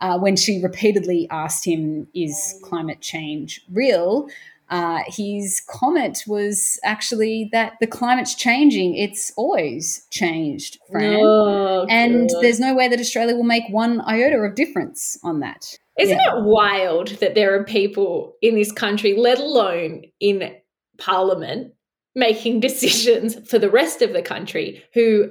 uh, 0.00 0.18
when 0.18 0.36
she 0.36 0.60
repeatedly 0.62 1.28
asked 1.30 1.64
him, 1.64 2.08
Is 2.14 2.58
climate 2.62 3.00
change 3.00 3.62
real? 3.70 4.28
Uh, 4.72 5.02
his 5.06 5.60
comment 5.68 6.24
was 6.26 6.80
actually 6.82 7.50
that 7.52 7.74
the 7.80 7.86
climate's 7.86 8.34
changing. 8.34 8.96
It's 8.96 9.30
always 9.36 10.06
changed, 10.10 10.78
Fran. 10.90 11.20
Oh, 11.22 11.86
and 11.90 12.30
there's 12.40 12.58
no 12.58 12.74
way 12.74 12.88
that 12.88 12.98
Australia 12.98 13.36
will 13.36 13.42
make 13.42 13.64
one 13.68 14.00
iota 14.00 14.38
of 14.38 14.54
difference 14.54 15.18
on 15.22 15.40
that. 15.40 15.76
Isn't 15.98 16.16
yeah. 16.16 16.38
it 16.38 16.44
wild 16.44 17.08
that 17.20 17.34
there 17.34 17.54
are 17.54 17.64
people 17.64 18.34
in 18.40 18.54
this 18.54 18.72
country, 18.72 19.14
let 19.14 19.38
alone 19.38 20.04
in 20.20 20.54
Parliament, 20.96 21.74
making 22.14 22.60
decisions 22.60 23.36
for 23.48 23.58
the 23.58 23.70
rest 23.70 24.00
of 24.00 24.14
the 24.14 24.22
country 24.22 24.82
who 24.94 25.30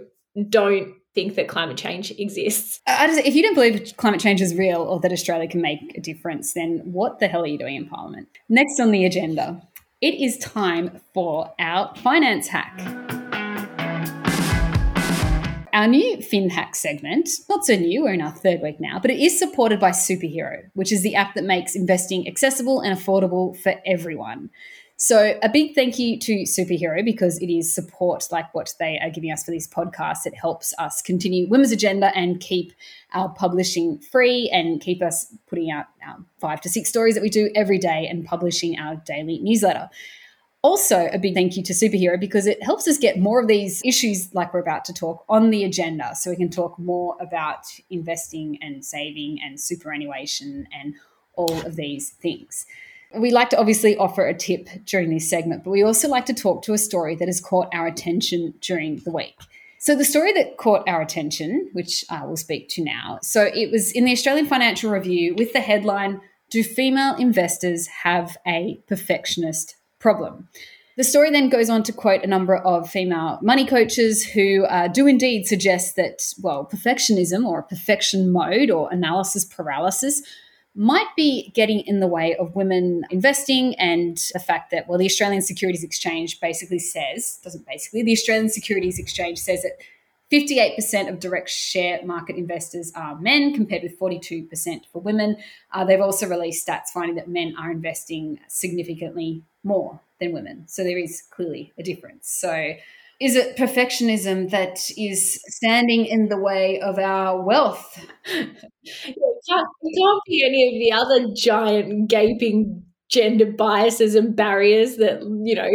don't 0.49 0.93
think 1.13 1.35
that 1.35 1.47
climate 1.47 1.77
change 1.77 2.11
exists. 2.11 2.79
Just, 2.87 3.25
if 3.25 3.35
you 3.35 3.43
don't 3.43 3.53
believe 3.53 3.93
climate 3.97 4.21
change 4.21 4.41
is 4.41 4.55
real 4.55 4.81
or 4.81 4.99
that 5.01 5.11
Australia 5.11 5.47
can 5.47 5.61
make 5.61 5.97
a 5.97 6.01
difference, 6.01 6.53
then 6.53 6.79
what 6.85 7.19
the 7.19 7.27
hell 7.27 7.43
are 7.43 7.47
you 7.47 7.57
doing 7.57 7.75
in 7.75 7.87
Parliament? 7.87 8.29
Next 8.47 8.79
on 8.79 8.91
the 8.91 9.05
agenda, 9.05 9.61
it 9.99 10.15
is 10.15 10.37
time 10.37 11.01
for 11.13 11.53
our 11.59 11.93
finance 11.97 12.47
hack. 12.47 12.79
Our 15.73 15.87
new 15.87 16.21
Fin 16.21 16.49
Hack 16.49 16.75
segment, 16.75 17.29
not 17.49 17.65
so 17.65 17.75
new, 17.75 18.03
we're 18.03 18.13
in 18.13 18.21
our 18.21 18.31
third 18.31 18.61
week 18.61 18.81
now, 18.81 18.99
but 18.99 19.09
it 19.09 19.19
is 19.19 19.39
supported 19.39 19.79
by 19.79 19.91
Superhero, 19.91 20.63
which 20.73 20.91
is 20.91 21.01
the 21.01 21.15
app 21.15 21.33
that 21.35 21.45
makes 21.45 21.75
investing 21.75 22.27
accessible 22.27 22.81
and 22.81 22.97
affordable 22.97 23.57
for 23.57 23.75
everyone. 23.85 24.49
So, 25.03 25.35
a 25.41 25.49
big 25.49 25.73
thank 25.73 25.97
you 25.97 26.19
to 26.19 26.43
Superhero 26.43 27.03
because 27.03 27.39
it 27.39 27.49
is 27.49 27.73
support 27.73 28.27
like 28.29 28.53
what 28.53 28.75
they 28.77 28.99
are 28.99 29.09
giving 29.09 29.31
us 29.31 29.43
for 29.43 29.49
this 29.49 29.67
podcast. 29.67 30.27
It 30.27 30.35
helps 30.35 30.75
us 30.77 31.01
continue 31.01 31.47
Women's 31.47 31.71
Agenda 31.71 32.15
and 32.15 32.39
keep 32.39 32.71
our 33.11 33.29
publishing 33.29 33.97
free 33.97 34.47
and 34.53 34.79
keep 34.79 35.01
us 35.01 35.33
putting 35.47 35.71
out 35.71 35.87
our 36.07 36.17
five 36.37 36.61
to 36.61 36.69
six 36.69 36.87
stories 36.87 37.15
that 37.15 37.23
we 37.23 37.31
do 37.31 37.49
every 37.55 37.79
day 37.79 38.07
and 38.07 38.23
publishing 38.23 38.77
our 38.77 38.97
daily 38.97 39.39
newsletter. 39.39 39.89
Also, 40.61 41.09
a 41.11 41.17
big 41.17 41.33
thank 41.33 41.57
you 41.57 41.63
to 41.63 41.73
Superhero 41.73 42.19
because 42.19 42.45
it 42.45 42.61
helps 42.61 42.87
us 42.87 42.99
get 42.99 43.17
more 43.17 43.41
of 43.41 43.47
these 43.47 43.81
issues 43.83 44.31
like 44.35 44.53
we're 44.53 44.59
about 44.59 44.85
to 44.85 44.93
talk 44.93 45.25
on 45.27 45.49
the 45.49 45.63
agenda 45.63 46.13
so 46.13 46.29
we 46.29 46.35
can 46.35 46.51
talk 46.51 46.77
more 46.77 47.17
about 47.19 47.65
investing 47.89 48.59
and 48.61 48.85
saving 48.85 49.39
and 49.43 49.59
superannuation 49.59 50.67
and 50.71 50.93
all 51.33 51.65
of 51.65 51.75
these 51.75 52.11
things. 52.11 52.67
We 53.15 53.31
like 53.31 53.49
to 53.49 53.59
obviously 53.59 53.97
offer 53.97 54.25
a 54.25 54.33
tip 54.33 54.69
during 54.85 55.09
this 55.09 55.29
segment, 55.29 55.63
but 55.63 55.71
we 55.71 55.83
also 55.83 56.07
like 56.07 56.25
to 56.27 56.33
talk 56.33 56.63
to 56.63 56.73
a 56.73 56.77
story 56.77 57.15
that 57.15 57.27
has 57.27 57.41
caught 57.41 57.67
our 57.73 57.87
attention 57.87 58.53
during 58.61 58.97
the 58.97 59.11
week. 59.11 59.35
So, 59.79 59.95
the 59.95 60.05
story 60.05 60.31
that 60.33 60.57
caught 60.57 60.87
our 60.87 61.01
attention, 61.01 61.69
which 61.73 62.05
I 62.09 62.25
will 62.25 62.37
speak 62.37 62.69
to 62.69 62.83
now, 62.83 63.19
so 63.23 63.49
it 63.53 63.71
was 63.71 63.91
in 63.91 64.05
the 64.05 64.11
Australian 64.11 64.45
Financial 64.45 64.91
Review 64.91 65.33
with 65.35 65.53
the 65.53 65.59
headline 65.59 66.21
Do 66.51 66.63
Female 66.63 67.15
Investors 67.15 67.87
Have 67.87 68.37
a 68.45 68.79
Perfectionist 68.87 69.75
Problem? 69.97 70.47
The 70.97 71.03
story 71.03 71.31
then 71.31 71.49
goes 71.49 71.69
on 71.69 71.81
to 71.83 71.93
quote 71.93 72.23
a 72.23 72.27
number 72.27 72.57
of 72.57 72.89
female 72.89 73.39
money 73.41 73.65
coaches 73.65 74.23
who 74.23 74.65
uh, 74.65 74.87
do 74.87 75.07
indeed 75.07 75.47
suggest 75.47 75.95
that, 75.95 76.21
well, 76.41 76.69
perfectionism 76.71 77.45
or 77.45 77.63
perfection 77.63 78.31
mode 78.31 78.69
or 78.69 78.91
analysis 78.91 79.45
paralysis 79.45 80.21
might 80.73 81.07
be 81.17 81.51
getting 81.53 81.81
in 81.81 81.99
the 81.99 82.07
way 82.07 82.35
of 82.35 82.55
women 82.55 83.03
investing 83.09 83.75
and 83.75 84.17
the 84.33 84.39
fact 84.39 84.71
that, 84.71 84.87
well, 84.87 84.97
the 84.97 85.05
Australian 85.05 85.41
Securities 85.41 85.83
Exchange 85.83 86.39
basically 86.39 86.79
says, 86.79 87.39
doesn't 87.43 87.65
basically, 87.65 88.03
the 88.03 88.13
Australian 88.13 88.49
Securities 88.49 88.97
Exchange 88.97 89.37
says 89.37 89.63
that 89.63 89.77
58% 90.31 91.09
of 91.09 91.19
direct 91.19 91.49
share 91.49 91.99
market 92.05 92.37
investors 92.37 92.91
are 92.95 93.19
men, 93.19 93.53
compared 93.53 93.83
with 93.83 93.99
42% 93.99 94.85
for 94.91 95.01
women. 95.01 95.35
Uh, 95.73 95.83
they've 95.83 95.99
also 95.99 96.25
released 96.27 96.65
stats 96.65 96.87
finding 96.93 97.15
that 97.15 97.27
men 97.27 97.53
are 97.59 97.69
investing 97.69 98.39
significantly 98.47 99.43
more 99.63 99.99
than 100.21 100.31
women. 100.31 100.63
So 100.67 100.85
there 100.85 100.97
is 100.97 101.23
clearly 101.31 101.73
a 101.77 101.83
difference. 101.83 102.29
So 102.29 102.75
is 103.21 103.35
it 103.35 103.55
perfectionism 103.55 104.49
that 104.49 104.79
is 104.97 105.39
standing 105.47 106.05
in 106.07 106.29
the 106.29 106.37
way 106.39 106.79
of 106.81 106.97
our 106.97 107.45
wealth? 107.45 108.03
it, 108.25 108.57
can't, 109.47 109.67
it 109.81 110.01
can't 110.01 110.21
be 110.27 110.43
any 110.43 110.67
of 110.67 110.79
the 110.81 110.91
other 110.91 111.33
giant 111.35 112.09
gaping 112.09 112.83
gender 113.09 113.45
biases 113.45 114.15
and 114.15 114.35
barriers 114.35 114.95
that, 114.97 115.21
you 115.21 115.53
know, 115.53 115.69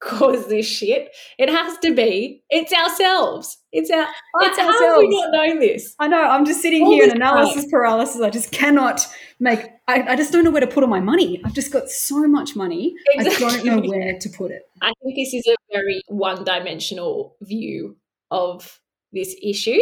cause 0.00 0.48
this 0.48 0.66
shit. 0.66 1.14
It 1.38 1.48
has 1.48 1.78
to 1.78 1.94
be. 1.94 2.42
It's 2.50 2.72
ourselves. 2.72 3.56
It's 3.72 3.90
our. 3.90 4.06
It's 4.40 4.58
ourselves. 4.58 4.78
How 4.80 4.90
have 4.90 4.98
we 4.98 5.08
not 5.08 5.30
known 5.32 5.60
this? 5.60 5.94
I 5.98 6.08
know. 6.08 6.22
I'm 6.22 6.44
just 6.44 6.62
sitting 6.62 6.84
All 6.84 6.92
here 6.92 7.04
in 7.04 7.10
analysis 7.10 7.64
time. 7.64 7.70
paralysis. 7.70 8.20
I 8.20 8.30
just 8.30 8.50
cannot 8.50 9.06
make. 9.38 9.68
I, 9.88 10.12
I, 10.12 10.16
just 10.16 10.32
don't 10.32 10.44
know 10.44 10.50
where 10.50 10.60
to 10.60 10.66
put 10.66 10.84
all 10.84 10.88
my 10.88 11.00
money. 11.00 11.40
I've 11.44 11.54
just 11.54 11.72
got 11.72 11.88
so 11.88 12.28
much 12.28 12.54
money. 12.54 12.94
Exactly. 13.14 13.46
I 13.46 13.50
don't 13.50 13.84
know 13.84 13.88
where 13.88 14.18
to 14.18 14.28
put 14.28 14.50
it. 14.50 14.62
I 14.82 14.92
think 15.02 15.16
this 15.16 15.32
is 15.32 15.46
a 15.46 15.56
very 15.72 16.02
one-dimensional 16.08 17.36
view 17.40 17.96
of 18.30 18.80
this 19.12 19.34
issue. 19.42 19.80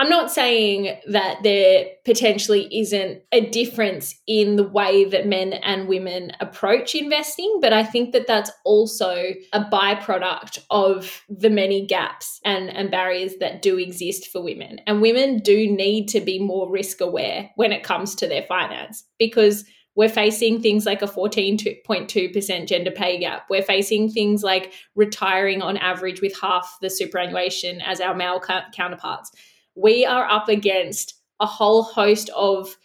I'm 0.00 0.08
not 0.08 0.30
saying 0.30 0.96
that 1.08 1.42
there 1.42 1.86
potentially 2.04 2.68
isn't 2.70 3.20
a 3.32 3.50
difference 3.50 4.14
in 4.28 4.54
the 4.54 4.62
way 4.62 5.04
that 5.04 5.26
men 5.26 5.54
and 5.54 5.88
women 5.88 6.30
approach 6.38 6.94
investing, 6.94 7.58
but 7.60 7.72
I 7.72 7.82
think 7.82 8.12
that 8.12 8.28
that's 8.28 8.52
also 8.64 9.34
a 9.52 9.64
byproduct 9.64 10.60
of 10.70 11.24
the 11.28 11.50
many 11.50 11.84
gaps 11.84 12.40
and, 12.44 12.70
and 12.70 12.92
barriers 12.92 13.34
that 13.40 13.60
do 13.60 13.76
exist 13.76 14.30
for 14.30 14.40
women. 14.40 14.80
And 14.86 15.02
women 15.02 15.40
do 15.40 15.68
need 15.68 16.06
to 16.10 16.20
be 16.20 16.38
more 16.38 16.70
risk 16.70 17.00
aware 17.00 17.50
when 17.56 17.72
it 17.72 17.82
comes 17.82 18.14
to 18.16 18.28
their 18.28 18.44
finance 18.44 19.02
because 19.18 19.64
we're 19.96 20.08
facing 20.08 20.62
things 20.62 20.86
like 20.86 21.02
a 21.02 21.08
14.2% 21.08 22.66
gender 22.68 22.92
pay 22.92 23.18
gap. 23.18 23.46
We're 23.50 23.62
facing 23.62 24.10
things 24.12 24.44
like 24.44 24.72
retiring 24.94 25.60
on 25.60 25.76
average 25.76 26.20
with 26.20 26.40
half 26.40 26.78
the 26.80 26.88
superannuation 26.88 27.80
as 27.80 28.00
our 28.00 28.14
male 28.14 28.40
counterparts 28.72 29.32
we 29.78 30.04
are 30.04 30.28
up 30.28 30.48
against 30.48 31.14
a 31.40 31.46
whole 31.46 31.82
host 31.82 32.30
of 32.30 32.76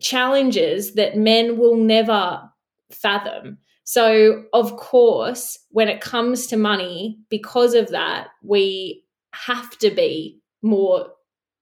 challenges 0.00 0.94
that 0.94 1.16
men 1.16 1.56
will 1.58 1.76
never 1.76 2.42
fathom. 2.90 3.58
So, 3.84 4.44
of 4.52 4.76
course, 4.76 5.58
when 5.70 5.88
it 5.88 6.00
comes 6.00 6.46
to 6.48 6.56
money, 6.56 7.18
because 7.30 7.74
of 7.74 7.88
that, 7.90 8.28
we 8.42 9.04
have 9.32 9.78
to 9.78 9.90
be 9.90 10.40
more 10.62 11.08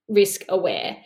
risk 0.09 0.43
aware. 0.49 0.97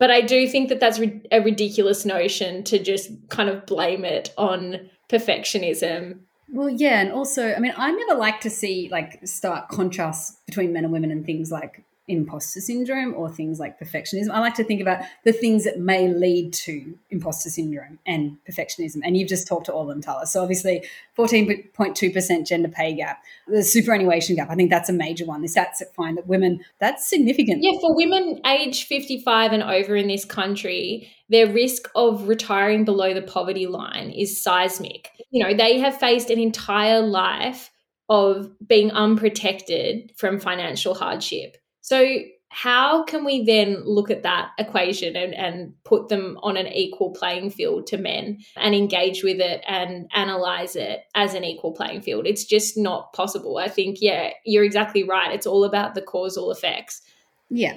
But 0.00 0.10
I 0.10 0.22
do 0.22 0.48
think 0.48 0.68
that 0.70 0.80
that's 0.80 0.98
a 1.30 1.40
ridiculous 1.40 2.04
notion 2.04 2.64
to 2.64 2.78
just 2.78 3.10
kind 3.28 3.48
of 3.48 3.66
blame 3.66 4.04
it 4.04 4.32
on 4.36 4.90
perfectionism. 5.08 6.20
Well, 6.52 6.68
yeah, 6.68 7.00
and 7.00 7.12
also, 7.12 7.52
I 7.54 7.58
mean, 7.58 7.74
I 7.76 7.92
never 7.92 8.18
like 8.18 8.40
to 8.40 8.50
see 8.50 8.88
like 8.90 9.20
stark 9.26 9.68
contrasts 9.68 10.36
between 10.46 10.72
men 10.72 10.84
and 10.84 10.92
women 10.92 11.10
and 11.10 11.24
things 11.24 11.52
like 11.52 11.84
imposter 12.06 12.60
syndrome 12.60 13.14
or 13.14 13.30
things 13.30 13.58
like 13.58 13.80
perfectionism. 13.80 14.30
I 14.30 14.40
like 14.40 14.54
to 14.54 14.64
think 14.64 14.82
about 14.82 15.02
the 15.24 15.32
things 15.32 15.64
that 15.64 15.78
may 15.78 16.08
lead 16.08 16.52
to 16.52 16.98
imposter 17.10 17.48
syndrome 17.48 17.98
and 18.06 18.36
perfectionism. 18.48 19.00
And 19.02 19.16
you've 19.16 19.28
just 19.28 19.48
talked 19.48 19.66
to 19.66 19.72
all 19.72 19.82
of 19.82 19.88
them, 19.88 20.02
Tarla. 20.02 20.26
So 20.26 20.42
obviously 20.42 20.86
14.2% 21.16 22.46
gender 22.46 22.68
pay 22.68 22.94
gap, 22.94 23.22
the 23.48 23.62
superannuation 23.62 24.36
gap, 24.36 24.50
I 24.50 24.54
think 24.54 24.70
that's 24.70 24.90
a 24.90 24.92
major 24.92 25.24
one. 25.24 25.40
The 25.40 25.48
stats 25.48 25.78
that 25.78 25.94
find 25.94 26.18
that 26.18 26.26
women, 26.26 26.60
that's 26.78 27.08
significant. 27.08 27.62
Yeah, 27.62 27.78
for 27.80 27.96
women 27.96 28.40
age 28.46 28.84
55 28.84 29.52
and 29.52 29.62
over 29.62 29.96
in 29.96 30.08
this 30.08 30.26
country, 30.26 31.08
their 31.30 31.50
risk 31.50 31.88
of 31.94 32.28
retiring 32.28 32.84
below 32.84 33.14
the 33.14 33.22
poverty 33.22 33.66
line 33.66 34.10
is 34.10 34.42
seismic. 34.42 35.10
You 35.30 35.42
know, 35.42 35.54
they 35.54 35.78
have 35.78 35.98
faced 35.98 36.28
an 36.28 36.38
entire 36.38 37.00
life 37.00 37.70
of 38.10 38.50
being 38.66 38.90
unprotected 38.90 40.12
from 40.16 40.38
financial 40.38 40.94
hardship 40.94 41.56
so, 41.84 42.16
how 42.48 43.04
can 43.04 43.26
we 43.26 43.44
then 43.44 43.84
look 43.84 44.10
at 44.10 44.22
that 44.22 44.52
equation 44.58 45.16
and, 45.16 45.34
and 45.34 45.74
put 45.84 46.08
them 46.08 46.38
on 46.42 46.56
an 46.56 46.66
equal 46.68 47.10
playing 47.10 47.50
field 47.50 47.86
to 47.88 47.98
men 47.98 48.38
and 48.56 48.74
engage 48.74 49.22
with 49.22 49.38
it 49.38 49.62
and 49.66 50.08
analyze 50.14 50.76
it 50.76 51.04
as 51.14 51.34
an 51.34 51.44
equal 51.44 51.72
playing 51.72 52.00
field? 52.00 52.26
It's 52.26 52.46
just 52.46 52.78
not 52.78 53.12
possible. 53.12 53.58
I 53.58 53.68
think, 53.68 53.98
yeah, 54.00 54.30
you're 54.46 54.64
exactly 54.64 55.04
right. 55.04 55.34
It's 55.34 55.46
all 55.46 55.62
about 55.62 55.94
the 55.94 56.00
causal 56.00 56.50
effects. 56.50 57.02
Yeah. 57.50 57.76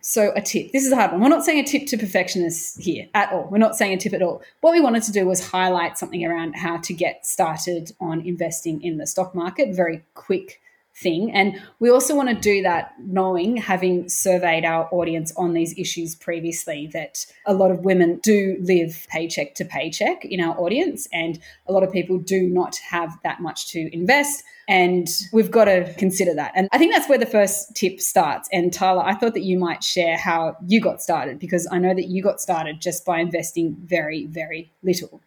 So, 0.00 0.32
a 0.34 0.40
tip. 0.40 0.72
This 0.72 0.84
is 0.84 0.90
a 0.90 0.96
hard 0.96 1.12
one. 1.12 1.20
We're 1.20 1.28
not 1.28 1.44
saying 1.44 1.60
a 1.60 1.64
tip 1.64 1.86
to 1.86 1.96
perfectionists 1.96 2.76
here 2.76 3.06
at 3.14 3.30
all. 3.30 3.46
We're 3.52 3.58
not 3.58 3.76
saying 3.76 3.92
a 3.92 3.98
tip 3.98 4.14
at 4.14 4.22
all. 4.22 4.42
What 4.62 4.72
we 4.72 4.80
wanted 4.80 5.04
to 5.04 5.12
do 5.12 5.26
was 5.26 5.46
highlight 5.46 5.96
something 5.96 6.26
around 6.26 6.56
how 6.56 6.78
to 6.78 6.92
get 6.92 7.24
started 7.24 7.92
on 8.00 8.20
investing 8.22 8.82
in 8.82 8.96
the 8.96 9.06
stock 9.06 9.32
market. 9.32 9.76
Very 9.76 10.02
quick 10.14 10.60
thing. 10.96 11.32
And 11.32 11.60
we 11.80 11.90
also 11.90 12.14
want 12.14 12.28
to 12.28 12.34
do 12.34 12.62
that 12.62 12.94
knowing, 13.00 13.56
having 13.56 14.08
surveyed 14.08 14.64
our 14.64 14.88
audience 14.92 15.32
on 15.36 15.52
these 15.52 15.76
issues 15.78 16.14
previously, 16.14 16.88
that 16.92 17.26
a 17.46 17.54
lot 17.54 17.70
of 17.70 17.80
women 17.80 18.20
do 18.22 18.56
live 18.60 19.06
paycheck 19.10 19.54
to 19.56 19.64
paycheck 19.64 20.24
in 20.24 20.40
our 20.40 20.58
audience, 20.58 21.08
and 21.12 21.38
a 21.66 21.72
lot 21.72 21.82
of 21.82 21.92
people 21.92 22.18
do 22.18 22.42
not 22.42 22.76
have 22.76 23.18
that 23.24 23.40
much 23.40 23.68
to 23.72 23.94
invest. 23.94 24.44
And 24.66 25.08
we've 25.32 25.50
got 25.50 25.66
to 25.66 25.92
consider 25.98 26.34
that. 26.34 26.52
And 26.54 26.68
I 26.72 26.78
think 26.78 26.94
that's 26.94 27.08
where 27.08 27.18
the 27.18 27.26
first 27.26 27.74
tip 27.74 28.00
starts. 28.00 28.48
And 28.50 28.72
Tarla, 28.72 29.04
I 29.04 29.14
thought 29.14 29.34
that 29.34 29.42
you 29.42 29.58
might 29.58 29.84
share 29.84 30.16
how 30.16 30.56
you 30.66 30.80
got 30.80 31.02
started 31.02 31.38
because 31.38 31.68
I 31.70 31.78
know 31.78 31.92
that 31.92 32.06
you 32.06 32.22
got 32.22 32.40
started 32.40 32.80
just 32.80 33.04
by 33.04 33.18
investing 33.18 33.76
very, 33.84 34.26
very 34.26 34.72
little. 34.82 35.20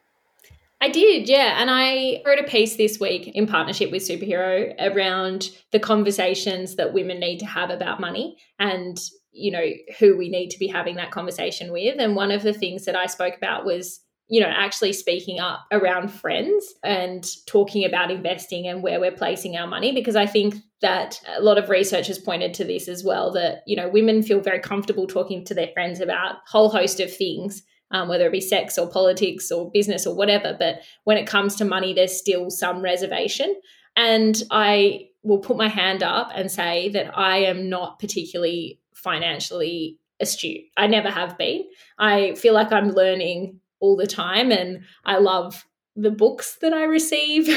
I 0.80 0.90
did, 0.90 1.28
yeah. 1.28 1.60
And 1.60 1.72
I 1.72 2.22
wrote 2.26 2.40
a 2.40 2.44
piece 2.44 2.76
this 2.76 3.00
week 3.00 3.30
in 3.34 3.48
partnership 3.48 3.92
with 3.92 4.04
Superhero 4.04 4.76
around 4.80 5.50
the 5.72 5.80
conversations 5.80 6.76
that 6.76 6.94
women 6.94 7.20
need 7.20 7.40
to 7.40 7.48
have 7.48 7.72
about 7.72 8.00
money 8.00 8.38
and, 8.60 8.98
you 9.32 9.52
know, 9.52 9.66
who 10.00 10.16
we 10.16 10.30
need 10.30 10.50
to 10.50 10.60
be 10.60 10.68
having 10.68 10.96
that 10.98 11.10
conversation 11.10 11.72
with. 11.72 11.96
And 12.00 12.16
one 12.16 12.30
of 12.30 12.44
the 12.44 12.54
things 12.54 12.86
that 12.86 12.96
I 12.96 13.08
spoke 13.08 13.36
about 13.36 13.66
was, 13.66 14.02
you 14.28 14.40
know, 14.40 14.54
actually 14.56 14.94
speaking 14.94 15.40
up 15.40 15.66
around 15.72 16.10
friends 16.10 16.76
and 16.84 17.26
talking 17.48 17.84
about 17.84 18.12
investing 18.12 18.68
and 18.68 18.84
where 18.84 19.00
we're 19.00 19.12
placing 19.12 19.58
our 19.58 19.68
money. 19.68 19.94
Because 19.94 20.16
I 20.16 20.28
think 20.28 20.56
that 20.82 21.20
a 21.36 21.42
lot 21.42 21.58
of 21.58 21.70
research 21.70 22.06
has 22.06 22.20
pointed 22.20 22.54
to 22.54 22.64
this 22.64 22.88
as 22.88 23.04
well 23.04 23.32
that, 23.32 23.64
you 23.66 23.76
know, 23.76 23.90
women 23.90 24.22
feel 24.22 24.42
very 24.42 24.60
comfortable 24.60 25.08
talking 25.08 25.44
to 25.46 25.56
their 25.56 25.70
friends 25.74 26.02
about 26.02 26.36
a 26.36 26.40
whole 26.46 26.70
host 26.70 27.00
of 27.00 27.12
things 27.12 27.64
um, 27.92 28.08
whether 28.08 28.26
it 28.26 28.32
be 28.32 28.42
sex 28.42 28.78
or 28.78 28.90
politics 28.90 29.52
or 29.52 29.72
business 29.72 30.06
or 30.06 30.16
whatever. 30.16 30.56
But 30.58 30.82
when 31.04 31.18
it 31.18 31.28
comes 31.28 31.56
to 31.56 31.66
money, 31.66 31.94
there's 31.94 32.18
still 32.18 32.50
some 32.50 32.82
reservation. 32.82 33.56
And 33.96 34.42
I 34.52 35.10
will 35.24 35.40
put 35.40 35.58
my 35.58 35.68
hand 35.68 36.04
up 36.04 36.32
and 36.34 36.52
say 36.52 36.90
that 36.90 37.18
I 37.18 37.38
am 37.40 37.70
not 37.70 38.00
particularly 38.00 38.80
financially 38.94 40.00
astute. 40.20 40.62
I 40.76 40.88
never 40.88 41.10
have 41.10 41.38
been. 41.38 41.64
I 41.98 42.34
feel 42.36 42.54
like 42.54 42.72
I'm 42.72 42.92
learning 42.92 43.60
all 43.80 43.96
the 43.96 44.08
time 44.08 44.52
and 44.52 44.84
I 45.06 45.18
love 45.18 45.66
the 45.96 46.12
books 46.12 46.58
that 46.62 46.74
I 46.74 46.84
receive 46.84 47.48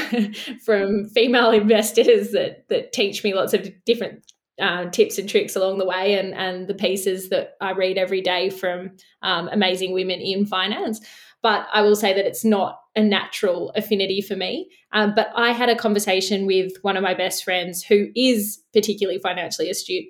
from 0.64 1.08
female 1.10 1.50
investors 1.52 2.32
that 2.32 2.68
that 2.68 2.92
teach 2.92 3.22
me 3.22 3.34
lots 3.34 3.52
of 3.52 3.68
different 3.84 4.24
uh, 4.60 4.90
tips 4.90 5.18
and 5.18 5.28
tricks 5.28 5.56
along 5.56 5.78
the 5.78 5.86
way 5.86 6.18
and, 6.18 6.34
and 6.34 6.68
the 6.68 6.74
pieces 6.74 7.28
that 7.30 7.54
I 7.60 7.72
read 7.72 7.98
every 7.98 8.20
day 8.20 8.50
from 8.50 8.90
um, 9.22 9.48
amazing 9.48 9.92
women 9.92 10.20
in 10.20 10.46
finance. 10.46 11.00
But 11.42 11.66
I 11.72 11.82
will 11.82 11.96
say 11.96 12.12
that 12.12 12.26
it's 12.26 12.44
not 12.44 12.80
a 12.94 13.02
natural 13.02 13.70
affinity 13.74 14.20
for 14.20 14.36
me. 14.36 14.70
Um, 14.92 15.14
but 15.14 15.30
I 15.34 15.52
had 15.52 15.68
a 15.68 15.76
conversation 15.76 16.46
with 16.46 16.72
one 16.82 16.96
of 16.96 17.02
my 17.02 17.14
best 17.14 17.44
friends 17.44 17.82
who 17.82 18.08
is 18.14 18.62
particularly 18.72 19.20
financially 19.20 19.70
astute 19.70 20.06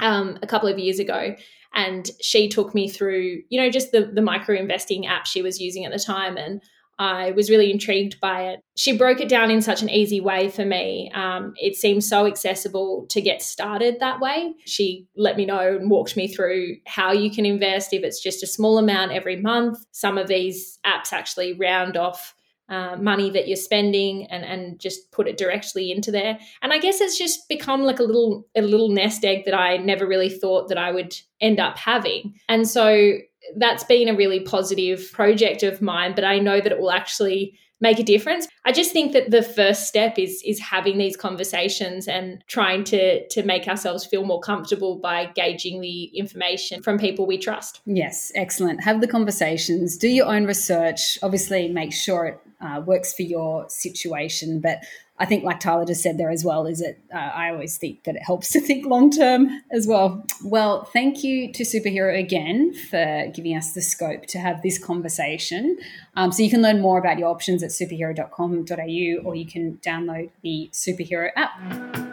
um, 0.00 0.38
a 0.42 0.46
couple 0.46 0.68
of 0.68 0.78
years 0.78 0.98
ago. 0.98 1.36
And 1.74 2.10
she 2.22 2.48
took 2.48 2.74
me 2.74 2.88
through, 2.88 3.42
you 3.48 3.60
know, 3.60 3.70
just 3.70 3.92
the, 3.92 4.10
the 4.12 4.22
micro 4.22 4.56
investing 4.56 5.06
app 5.06 5.26
she 5.26 5.42
was 5.42 5.60
using 5.60 5.84
at 5.84 5.92
the 5.92 5.98
time. 5.98 6.36
And 6.36 6.62
I 6.98 7.32
was 7.32 7.50
really 7.50 7.70
intrigued 7.70 8.20
by 8.20 8.48
it. 8.48 8.60
She 8.76 8.96
broke 8.96 9.20
it 9.20 9.28
down 9.28 9.50
in 9.50 9.60
such 9.60 9.82
an 9.82 9.90
easy 9.90 10.20
way 10.20 10.48
for 10.48 10.64
me. 10.64 11.10
Um, 11.14 11.52
it 11.56 11.76
seemed 11.76 12.04
so 12.04 12.26
accessible 12.26 13.06
to 13.10 13.20
get 13.20 13.42
started 13.42 14.00
that 14.00 14.20
way. 14.20 14.54
She 14.64 15.06
let 15.16 15.36
me 15.36 15.44
know 15.44 15.76
and 15.76 15.90
walked 15.90 16.16
me 16.16 16.28
through 16.28 16.76
how 16.86 17.12
you 17.12 17.30
can 17.30 17.44
invest 17.44 17.92
if 17.92 18.02
it's 18.02 18.22
just 18.22 18.42
a 18.42 18.46
small 18.46 18.78
amount 18.78 19.12
every 19.12 19.36
month. 19.36 19.78
Some 19.92 20.16
of 20.16 20.28
these 20.28 20.78
apps 20.86 21.12
actually 21.12 21.52
round 21.52 21.96
off 21.96 22.34
uh, 22.68 22.96
money 22.96 23.30
that 23.30 23.46
you're 23.46 23.56
spending 23.56 24.26
and 24.26 24.44
and 24.44 24.80
just 24.80 25.12
put 25.12 25.28
it 25.28 25.36
directly 25.36 25.92
into 25.92 26.10
there 26.10 26.36
and 26.62 26.72
i 26.72 26.78
guess 26.78 27.00
it's 27.00 27.16
just 27.16 27.48
become 27.48 27.82
like 27.82 28.00
a 28.00 28.02
little 28.02 28.44
a 28.56 28.60
little 28.60 28.88
nest 28.88 29.24
egg 29.24 29.44
that 29.44 29.54
i 29.54 29.76
never 29.76 30.04
really 30.04 30.28
thought 30.28 30.68
that 30.68 30.76
i 30.76 30.90
would 30.90 31.14
end 31.40 31.60
up 31.60 31.78
having 31.78 32.34
and 32.48 32.68
so 32.68 33.18
that's 33.56 33.84
been 33.84 34.08
a 34.08 34.14
really 34.14 34.40
positive 34.40 35.10
project 35.12 35.62
of 35.62 35.80
mine, 35.80 36.14
but 36.14 36.24
I 36.24 36.38
know 36.38 36.60
that 36.60 36.72
it 36.72 36.78
will 36.78 36.90
actually 36.90 37.58
make 37.80 37.98
a 37.98 38.02
difference. 38.02 38.48
I 38.64 38.72
just 38.72 38.92
think 38.92 39.12
that 39.12 39.30
the 39.30 39.42
first 39.42 39.86
step 39.86 40.18
is 40.18 40.42
is 40.44 40.58
having 40.58 40.98
these 40.98 41.16
conversations 41.16 42.08
and 42.08 42.42
trying 42.46 42.84
to 42.84 43.26
to 43.28 43.42
make 43.42 43.68
ourselves 43.68 44.06
feel 44.06 44.24
more 44.24 44.40
comfortable 44.40 44.96
by 44.96 45.26
gauging 45.34 45.80
the 45.80 46.04
information 46.04 46.82
from 46.82 46.98
people 46.98 47.26
we 47.26 47.38
trust. 47.38 47.80
Yes, 47.84 48.32
excellent. 48.34 48.82
Have 48.82 49.00
the 49.00 49.08
conversations, 49.08 49.96
do 49.96 50.08
your 50.08 50.26
own 50.26 50.46
research. 50.46 51.18
Obviously, 51.22 51.68
make 51.68 51.92
sure 51.92 52.26
it 52.26 52.40
uh, 52.60 52.80
works 52.80 53.12
for 53.12 53.22
your 53.22 53.68
situation, 53.68 54.60
but 54.60 54.78
I 55.18 55.24
think, 55.24 55.44
like 55.44 55.60
Tarla 55.60 55.86
just 55.86 56.02
said 56.02 56.18
there 56.18 56.30
as 56.30 56.44
well, 56.44 56.66
is 56.66 56.80
it? 56.80 56.98
Uh, 57.12 57.16
I 57.16 57.50
always 57.50 57.78
think 57.78 58.04
that 58.04 58.16
it 58.16 58.22
helps 58.22 58.48
to 58.52 58.60
think 58.60 58.86
long 58.86 59.10
term 59.10 59.48
as 59.70 59.86
well. 59.86 60.24
Well, 60.44 60.84
thank 60.84 61.24
you 61.24 61.52
to 61.52 61.62
Superhero 61.62 62.18
again 62.18 62.74
for 62.74 63.30
giving 63.34 63.56
us 63.56 63.72
the 63.72 63.82
scope 63.82 64.26
to 64.26 64.38
have 64.38 64.62
this 64.62 64.78
conversation. 64.82 65.78
Um, 66.16 66.32
so 66.32 66.42
you 66.42 66.50
can 66.50 66.62
learn 66.62 66.80
more 66.80 66.98
about 66.98 67.18
your 67.18 67.28
options 67.28 67.62
at 67.62 67.70
superhero.com.au 67.70 69.26
or 69.28 69.34
you 69.34 69.46
can 69.46 69.78
download 69.78 70.30
the 70.42 70.68
Superhero 70.72 71.30
app. 71.36 72.06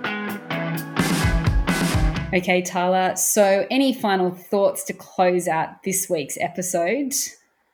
Okay, 2.34 2.64
Tarla. 2.64 3.16
So, 3.16 3.68
any 3.70 3.94
final 3.94 4.32
thoughts 4.32 4.84
to 4.86 4.94
close 4.94 5.48
out 5.48 5.84
this 5.84 6.10
week's 6.10 6.36
episode? 6.40 7.14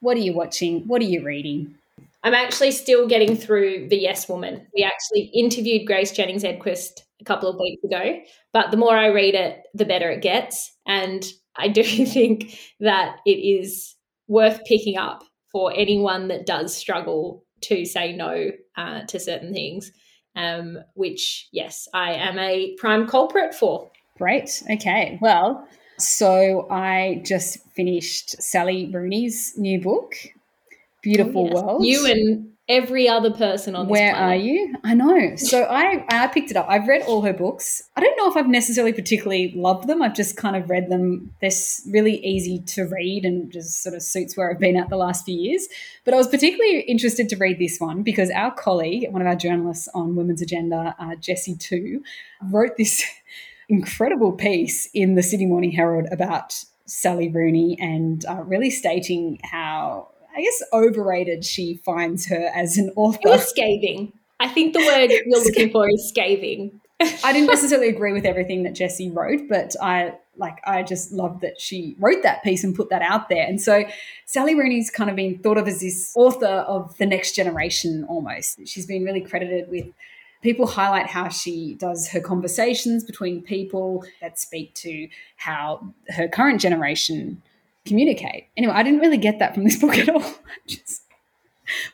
What 0.01 0.17
are 0.17 0.21
you 0.21 0.33
watching? 0.33 0.85
What 0.85 1.01
are 1.01 1.05
you 1.05 1.23
reading? 1.23 1.78
I'm 2.23 2.33
actually 2.33 2.71
still 2.71 3.07
getting 3.07 3.35
through 3.35 3.87
The 3.89 3.97
Yes 3.97 4.27
Woman. 4.27 4.67
We 4.75 4.83
actually 4.83 5.31
interviewed 5.33 5.87
Grace 5.87 6.11
Jennings 6.11 6.43
Edquist 6.43 7.01
a 7.21 7.23
couple 7.23 7.49
of 7.49 7.59
weeks 7.59 7.83
ago, 7.83 8.19
but 8.53 8.71
the 8.71 8.77
more 8.77 8.95
I 8.95 9.07
read 9.07 9.35
it, 9.35 9.61
the 9.73 9.85
better 9.85 10.09
it 10.09 10.21
gets. 10.21 10.71
And 10.85 11.25
I 11.55 11.69
do 11.69 11.83
think 12.05 12.57
that 12.79 13.17
it 13.25 13.31
is 13.31 13.95
worth 14.27 14.63
picking 14.65 14.97
up 14.97 15.23
for 15.51 15.73
anyone 15.75 16.27
that 16.27 16.45
does 16.45 16.75
struggle 16.75 17.43
to 17.61 17.85
say 17.85 18.15
no 18.15 18.51
uh, 18.77 19.01
to 19.07 19.19
certain 19.19 19.53
things, 19.53 19.91
um, 20.35 20.77
which, 20.93 21.47
yes, 21.51 21.87
I 21.93 22.13
am 22.13 22.37
a 22.37 22.75
prime 22.77 23.07
culprit 23.07 23.55
for. 23.55 23.91
Great. 24.17 24.61
Okay. 24.69 25.17
Well, 25.21 25.67
so 25.97 26.67
I 26.69 27.21
just 27.25 27.59
finished 27.71 28.41
Sally 28.41 28.89
Rooney's 28.93 29.53
new 29.57 29.81
book, 29.81 30.13
beautiful 31.01 31.43
oh, 31.43 31.45
yes. 31.45 31.53
world. 31.53 31.85
You 31.85 32.05
and 32.05 32.49
every 32.69 33.09
other 33.09 33.31
person 33.31 33.75
on 33.75 33.87
Where 33.87 34.15
are 34.15 34.35
you? 34.35 34.75
I 34.83 34.93
know. 34.93 35.35
So 35.35 35.63
I 35.63 36.05
I 36.09 36.27
picked 36.27 36.51
it 36.51 36.57
up. 36.57 36.67
I've 36.69 36.87
read 36.87 37.01
all 37.01 37.23
her 37.23 37.33
books. 37.33 37.81
I 37.97 38.01
don't 38.01 38.15
know 38.15 38.29
if 38.29 38.37
I've 38.37 38.47
necessarily 38.47 38.93
particularly 38.93 39.51
loved 39.55 39.87
them. 39.87 40.03
I've 40.03 40.13
just 40.13 40.37
kind 40.37 40.55
of 40.55 40.69
read 40.69 40.89
them. 40.89 41.33
They're 41.41 41.49
really 41.89 42.23
easy 42.23 42.59
to 42.67 42.83
read 42.83 43.25
and 43.25 43.51
just 43.51 43.81
sort 43.81 43.95
of 43.95 44.03
suits 44.03 44.37
where 44.37 44.51
I've 44.51 44.59
been 44.59 44.77
at 44.77 44.89
the 44.89 44.97
last 44.97 45.25
few 45.25 45.35
years. 45.35 45.67
But 46.05 46.13
I 46.13 46.17
was 46.17 46.27
particularly 46.27 46.81
interested 46.81 47.27
to 47.29 47.37
read 47.37 47.57
this 47.57 47.79
one 47.79 48.03
because 48.03 48.29
our 48.29 48.53
colleague, 48.53 49.11
one 49.11 49.21
of 49.21 49.27
our 49.27 49.35
journalists 49.35 49.89
on 49.95 50.15
Women's 50.15 50.41
Agenda, 50.41 50.95
uh, 50.99 51.15
Jessie 51.15 51.55
Tu, 51.55 52.03
wrote 52.51 52.77
this 52.77 53.03
incredible 53.69 54.31
piece 54.31 54.87
in 54.93 55.15
the 55.15 55.23
Sydney 55.23 55.47
Morning 55.47 55.71
Herald 55.71 56.07
about 56.11 56.63
Sally 56.85 57.29
Rooney 57.29 57.77
and 57.79 58.25
uh, 58.25 58.43
really 58.43 58.69
stating 58.69 59.39
how 59.43 60.09
I 60.39 60.41
guess 60.41 60.63
overrated 60.71 61.43
she 61.43 61.81
finds 61.83 62.27
her 62.27 62.49
as 62.55 62.77
an 62.77 62.91
author. 62.95 63.19
It 63.23 63.29
was 63.29 63.49
scathing. 63.49 64.13
I 64.39 64.47
think 64.47 64.71
the 64.71 64.79
word 64.79 65.09
you're 65.25 65.43
looking 65.43 65.69
for 65.69 65.89
is 65.89 66.07
scathing. 66.07 66.79
I 67.01 67.33
didn't 67.33 67.47
necessarily 67.47 67.89
agree 67.89 68.13
with 68.13 68.23
everything 68.23 68.63
that 68.63 68.73
Jessie 68.73 69.11
wrote, 69.11 69.49
but 69.49 69.75
I 69.81 70.13
like 70.37 70.59
I 70.65 70.83
just 70.83 71.11
loved 71.11 71.41
that 71.41 71.59
she 71.59 71.97
wrote 71.99 72.23
that 72.23 72.41
piece 72.41 72.63
and 72.63 72.73
put 72.73 72.89
that 72.89 73.01
out 73.01 73.27
there. 73.27 73.45
And 73.45 73.61
so 73.61 73.83
Sally 74.27 74.55
Rooney's 74.55 74.89
kind 74.89 75.09
of 75.09 75.17
been 75.17 75.39
thought 75.39 75.57
of 75.57 75.67
as 75.67 75.81
this 75.81 76.13
author 76.15 76.45
of 76.45 76.97
the 76.97 77.05
next 77.05 77.35
generation 77.35 78.05
almost. 78.07 78.65
She's 78.65 78.85
been 78.85 79.03
really 79.03 79.21
credited 79.21 79.69
with 79.69 79.87
people 80.41 80.67
highlight 80.67 81.07
how 81.07 81.27
she 81.27 81.75
does 81.75 82.07
her 82.11 82.21
conversations 82.21 83.03
between 83.03 83.41
people 83.41 84.05
that 84.21 84.39
speak 84.39 84.73
to 84.75 85.09
how 85.35 85.93
her 86.15 86.29
current 86.29 86.61
generation 86.61 87.41
communicate. 87.85 88.47
Anyway, 88.57 88.73
I 88.73 88.83
didn't 88.83 88.99
really 88.99 89.17
get 89.17 89.39
that 89.39 89.53
from 89.53 89.63
this 89.63 89.79
book 89.79 89.97
at 89.97 90.09
all. 90.09 90.23
just, 90.67 91.03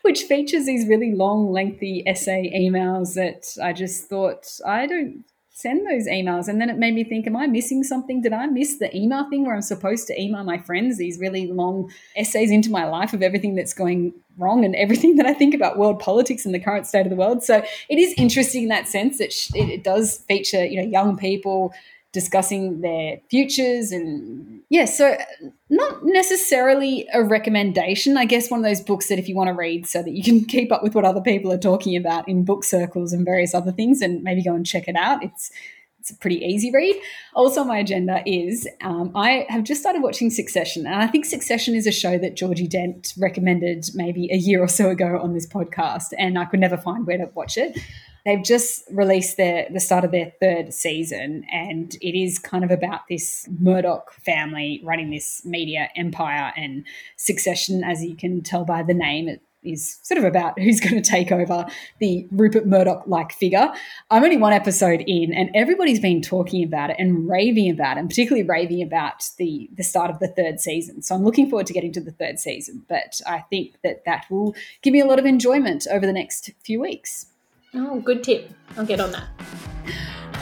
which 0.02 0.22
features 0.22 0.66
these 0.66 0.86
really 0.86 1.12
long, 1.12 1.52
lengthy 1.52 2.02
essay 2.06 2.50
emails 2.54 3.14
that 3.14 3.62
I 3.62 3.72
just 3.72 4.08
thought, 4.08 4.58
I 4.64 4.86
don't 4.86 5.24
send 5.56 5.86
those 5.86 6.06
emails. 6.06 6.48
And 6.48 6.60
then 6.60 6.68
it 6.68 6.76
made 6.76 6.94
me 6.94 7.02
think, 7.02 7.26
am 7.26 7.34
I 7.34 7.46
missing 7.46 7.82
something? 7.82 8.20
Did 8.20 8.34
I 8.34 8.44
miss 8.44 8.76
the 8.76 8.94
email 8.94 9.28
thing 9.30 9.46
where 9.46 9.54
I'm 9.54 9.62
supposed 9.62 10.06
to 10.08 10.20
email 10.20 10.44
my 10.44 10.58
friends 10.58 10.98
these 10.98 11.18
really 11.18 11.46
long 11.46 11.90
essays 12.14 12.50
into 12.50 12.70
my 12.70 12.84
life 12.84 13.14
of 13.14 13.22
everything 13.22 13.54
that's 13.54 13.72
going 13.72 14.12
wrong 14.36 14.66
and 14.66 14.76
everything 14.76 15.16
that 15.16 15.24
I 15.24 15.32
think 15.32 15.54
about 15.54 15.78
world 15.78 15.98
politics 15.98 16.44
and 16.44 16.54
the 16.54 16.60
current 16.60 16.86
state 16.86 17.06
of 17.06 17.10
the 17.10 17.16
world? 17.16 17.42
So 17.42 17.64
it 17.88 17.98
is 17.98 18.12
interesting 18.18 18.64
in 18.64 18.68
that 18.68 18.86
sense 18.86 19.16
that 19.16 19.34
it 19.54 19.82
does 19.82 20.18
feature, 20.28 20.62
you 20.62 20.82
know, 20.82 20.88
young 20.88 21.16
people 21.16 21.72
discussing 22.16 22.80
their 22.80 23.18
futures 23.28 23.92
and 23.92 24.62
yeah 24.70 24.86
so 24.86 25.14
not 25.68 25.98
necessarily 26.02 27.06
a 27.12 27.22
recommendation. 27.22 28.16
I 28.16 28.24
guess 28.24 28.50
one 28.50 28.60
of 28.60 28.64
those 28.64 28.80
books 28.80 29.08
that 29.08 29.18
if 29.18 29.28
you 29.28 29.36
want 29.36 29.48
to 29.48 29.54
read 29.54 29.86
so 29.86 30.02
that 30.02 30.12
you 30.12 30.22
can 30.22 30.44
keep 30.54 30.72
up 30.72 30.82
with 30.82 30.94
what 30.94 31.04
other 31.04 31.20
people 31.20 31.52
are 31.52 31.58
talking 31.58 31.94
about 31.94 32.26
in 32.26 32.42
book 32.44 32.64
circles 32.64 33.12
and 33.12 33.22
various 33.22 33.54
other 33.54 33.70
things 33.70 34.00
and 34.00 34.22
maybe 34.22 34.42
go 34.42 34.54
and 34.54 34.64
check 34.64 34.88
it 34.88 34.96
out. 34.96 35.22
It's 35.22 35.50
it's 36.00 36.10
a 36.12 36.16
pretty 36.16 36.36
easy 36.36 36.70
read. 36.72 36.94
Also, 37.34 37.64
my 37.64 37.78
agenda 37.78 38.22
is 38.24 38.66
um, 38.80 39.10
I 39.14 39.44
have 39.48 39.64
just 39.64 39.80
started 39.80 40.02
watching 40.02 40.30
Succession, 40.30 40.86
and 40.86 41.02
I 41.02 41.08
think 41.08 41.24
Succession 41.24 41.74
is 41.74 41.84
a 41.84 41.90
show 41.90 42.16
that 42.16 42.36
Georgie 42.36 42.68
Dent 42.68 43.12
recommended 43.18 43.86
maybe 43.92 44.30
a 44.30 44.36
year 44.36 44.62
or 44.62 44.68
so 44.68 44.88
ago 44.88 45.18
on 45.20 45.34
this 45.34 45.48
podcast, 45.48 46.14
and 46.16 46.38
I 46.38 46.44
could 46.44 46.60
never 46.60 46.76
find 46.76 47.04
where 47.08 47.18
to 47.18 47.28
watch 47.34 47.56
it 47.56 47.76
they've 48.26 48.42
just 48.42 48.84
released 48.90 49.38
their 49.38 49.68
the 49.72 49.80
start 49.80 50.04
of 50.04 50.10
their 50.10 50.32
third 50.40 50.74
season, 50.74 51.46
and 51.50 51.94
it 52.02 52.18
is 52.18 52.38
kind 52.38 52.64
of 52.64 52.70
about 52.70 53.00
this 53.08 53.48
Murdoch 53.58 54.12
family 54.12 54.82
running 54.84 55.10
this 55.10 55.42
media 55.46 55.88
empire 55.96 56.52
and 56.56 56.84
succession, 57.16 57.82
as 57.82 58.04
you 58.04 58.16
can 58.16 58.42
tell 58.42 58.66
by 58.66 58.82
the 58.82 58.92
name. 58.92 59.28
It 59.28 59.40
is 59.62 59.98
sort 60.02 60.18
of 60.18 60.24
about 60.24 60.58
who's 60.58 60.80
going 60.80 61.00
to 61.00 61.08
take 61.08 61.32
over 61.32 61.66
the 62.00 62.26
Rupert 62.30 62.66
Murdoch 62.66 63.04
like 63.06 63.32
figure. 63.32 63.72
I'm 64.10 64.24
only 64.24 64.36
one 64.36 64.52
episode 64.52 65.04
in, 65.06 65.32
and 65.32 65.48
everybody's 65.54 66.00
been 66.00 66.20
talking 66.20 66.64
about 66.64 66.90
it 66.90 66.96
and 66.98 67.28
raving 67.28 67.70
about 67.70 67.96
it, 67.96 68.00
and 68.00 68.08
particularly 68.08 68.46
raving 68.46 68.82
about 68.82 69.30
the 69.38 69.70
the 69.76 69.84
start 69.84 70.10
of 70.10 70.18
the 70.18 70.28
third 70.28 70.60
season. 70.60 71.00
So 71.00 71.14
I'm 71.14 71.24
looking 71.24 71.48
forward 71.48 71.66
to 71.68 71.72
getting 71.72 71.92
to 71.92 72.00
the 72.00 72.12
third 72.12 72.40
season. 72.40 72.84
But 72.88 73.20
I 73.24 73.44
think 73.50 73.76
that 73.84 74.04
that 74.04 74.26
will 74.30 74.56
give 74.82 74.92
me 74.92 75.00
a 75.00 75.06
lot 75.06 75.20
of 75.20 75.24
enjoyment 75.24 75.86
over 75.90 76.04
the 76.04 76.12
next 76.12 76.50
few 76.64 76.80
weeks. 76.80 77.26
Oh, 77.76 78.00
good 78.00 78.24
tip. 78.24 78.50
I'll 78.76 78.86
get 78.86 79.00
on 79.00 79.12
that. 79.12 79.28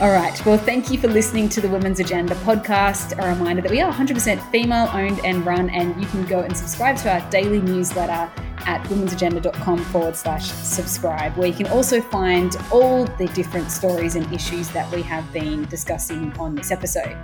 All 0.01 0.11
right. 0.11 0.45
Well, 0.45 0.57
thank 0.57 0.91
you 0.91 0.97
for 0.97 1.07
listening 1.07 1.47
to 1.49 1.61
the 1.61 1.69
Women's 1.69 1.99
Agenda 1.99 2.35
podcast. 2.35 3.21
A 3.21 3.27
reminder 3.27 3.61
that 3.61 3.71
we 3.71 3.81
are 3.81 3.91
100% 3.91 4.51
female 4.51 4.89
owned 4.93 5.19
and 5.23 5.45
run, 5.45 5.69
and 5.69 5.99
you 6.01 6.07
can 6.07 6.25
go 6.25 6.41
and 6.41 6.55
subscribe 6.55 6.97
to 6.97 7.13
our 7.13 7.29
daily 7.29 7.61
newsletter 7.61 8.29
at 8.67 8.83
womensagenda.com 8.87 9.77
forward 9.85 10.15
slash 10.15 10.45
subscribe, 10.45 11.35
where 11.37 11.47
you 11.47 11.53
can 11.53 11.67
also 11.67 12.01
find 12.01 12.57
all 12.71 13.05
the 13.05 13.27
different 13.27 13.71
stories 13.71 14.15
and 14.15 14.31
issues 14.33 14.69
that 14.69 14.89
we 14.93 15.01
have 15.01 15.31
been 15.31 15.65
discussing 15.65 16.33
on 16.39 16.55
this 16.55 16.71
episode. 16.71 17.17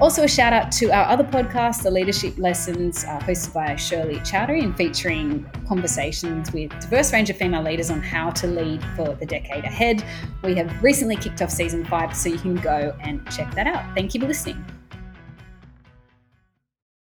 Also, 0.00 0.24
a 0.24 0.28
shout 0.28 0.52
out 0.52 0.72
to 0.72 0.90
our 0.90 1.04
other 1.04 1.22
podcast, 1.22 1.82
The 1.82 1.90
Leadership 1.90 2.36
Lessons, 2.36 3.04
uh, 3.04 3.20
hosted 3.20 3.52
by 3.52 3.76
Shirley 3.76 4.16
Chowdhary 4.16 4.62
and 4.62 4.76
featuring 4.76 5.46
conversations 5.68 6.52
with 6.52 6.70
diverse 6.80 7.12
range 7.12 7.30
of 7.30 7.36
female 7.36 7.62
leaders 7.62 7.90
on 7.90 8.02
how 8.02 8.30
to 8.30 8.46
lead 8.46 8.82
for 8.96 9.14
the 9.14 9.26
decade 9.26 9.64
ahead. 9.64 10.04
We 10.42 10.54
have 10.56 10.82
recently 10.82 11.16
kicked 11.16 11.40
off 11.40 11.50
season 11.50 11.84
five, 11.84 12.16
so 12.16 12.28
you 12.30 12.38
can 12.38 12.56
go 12.56 12.96
and 13.00 13.24
check 13.30 13.54
that 13.54 13.66
out. 13.66 13.94
Thank 13.94 14.14
you 14.14 14.20
for 14.20 14.26
listening. 14.26 14.64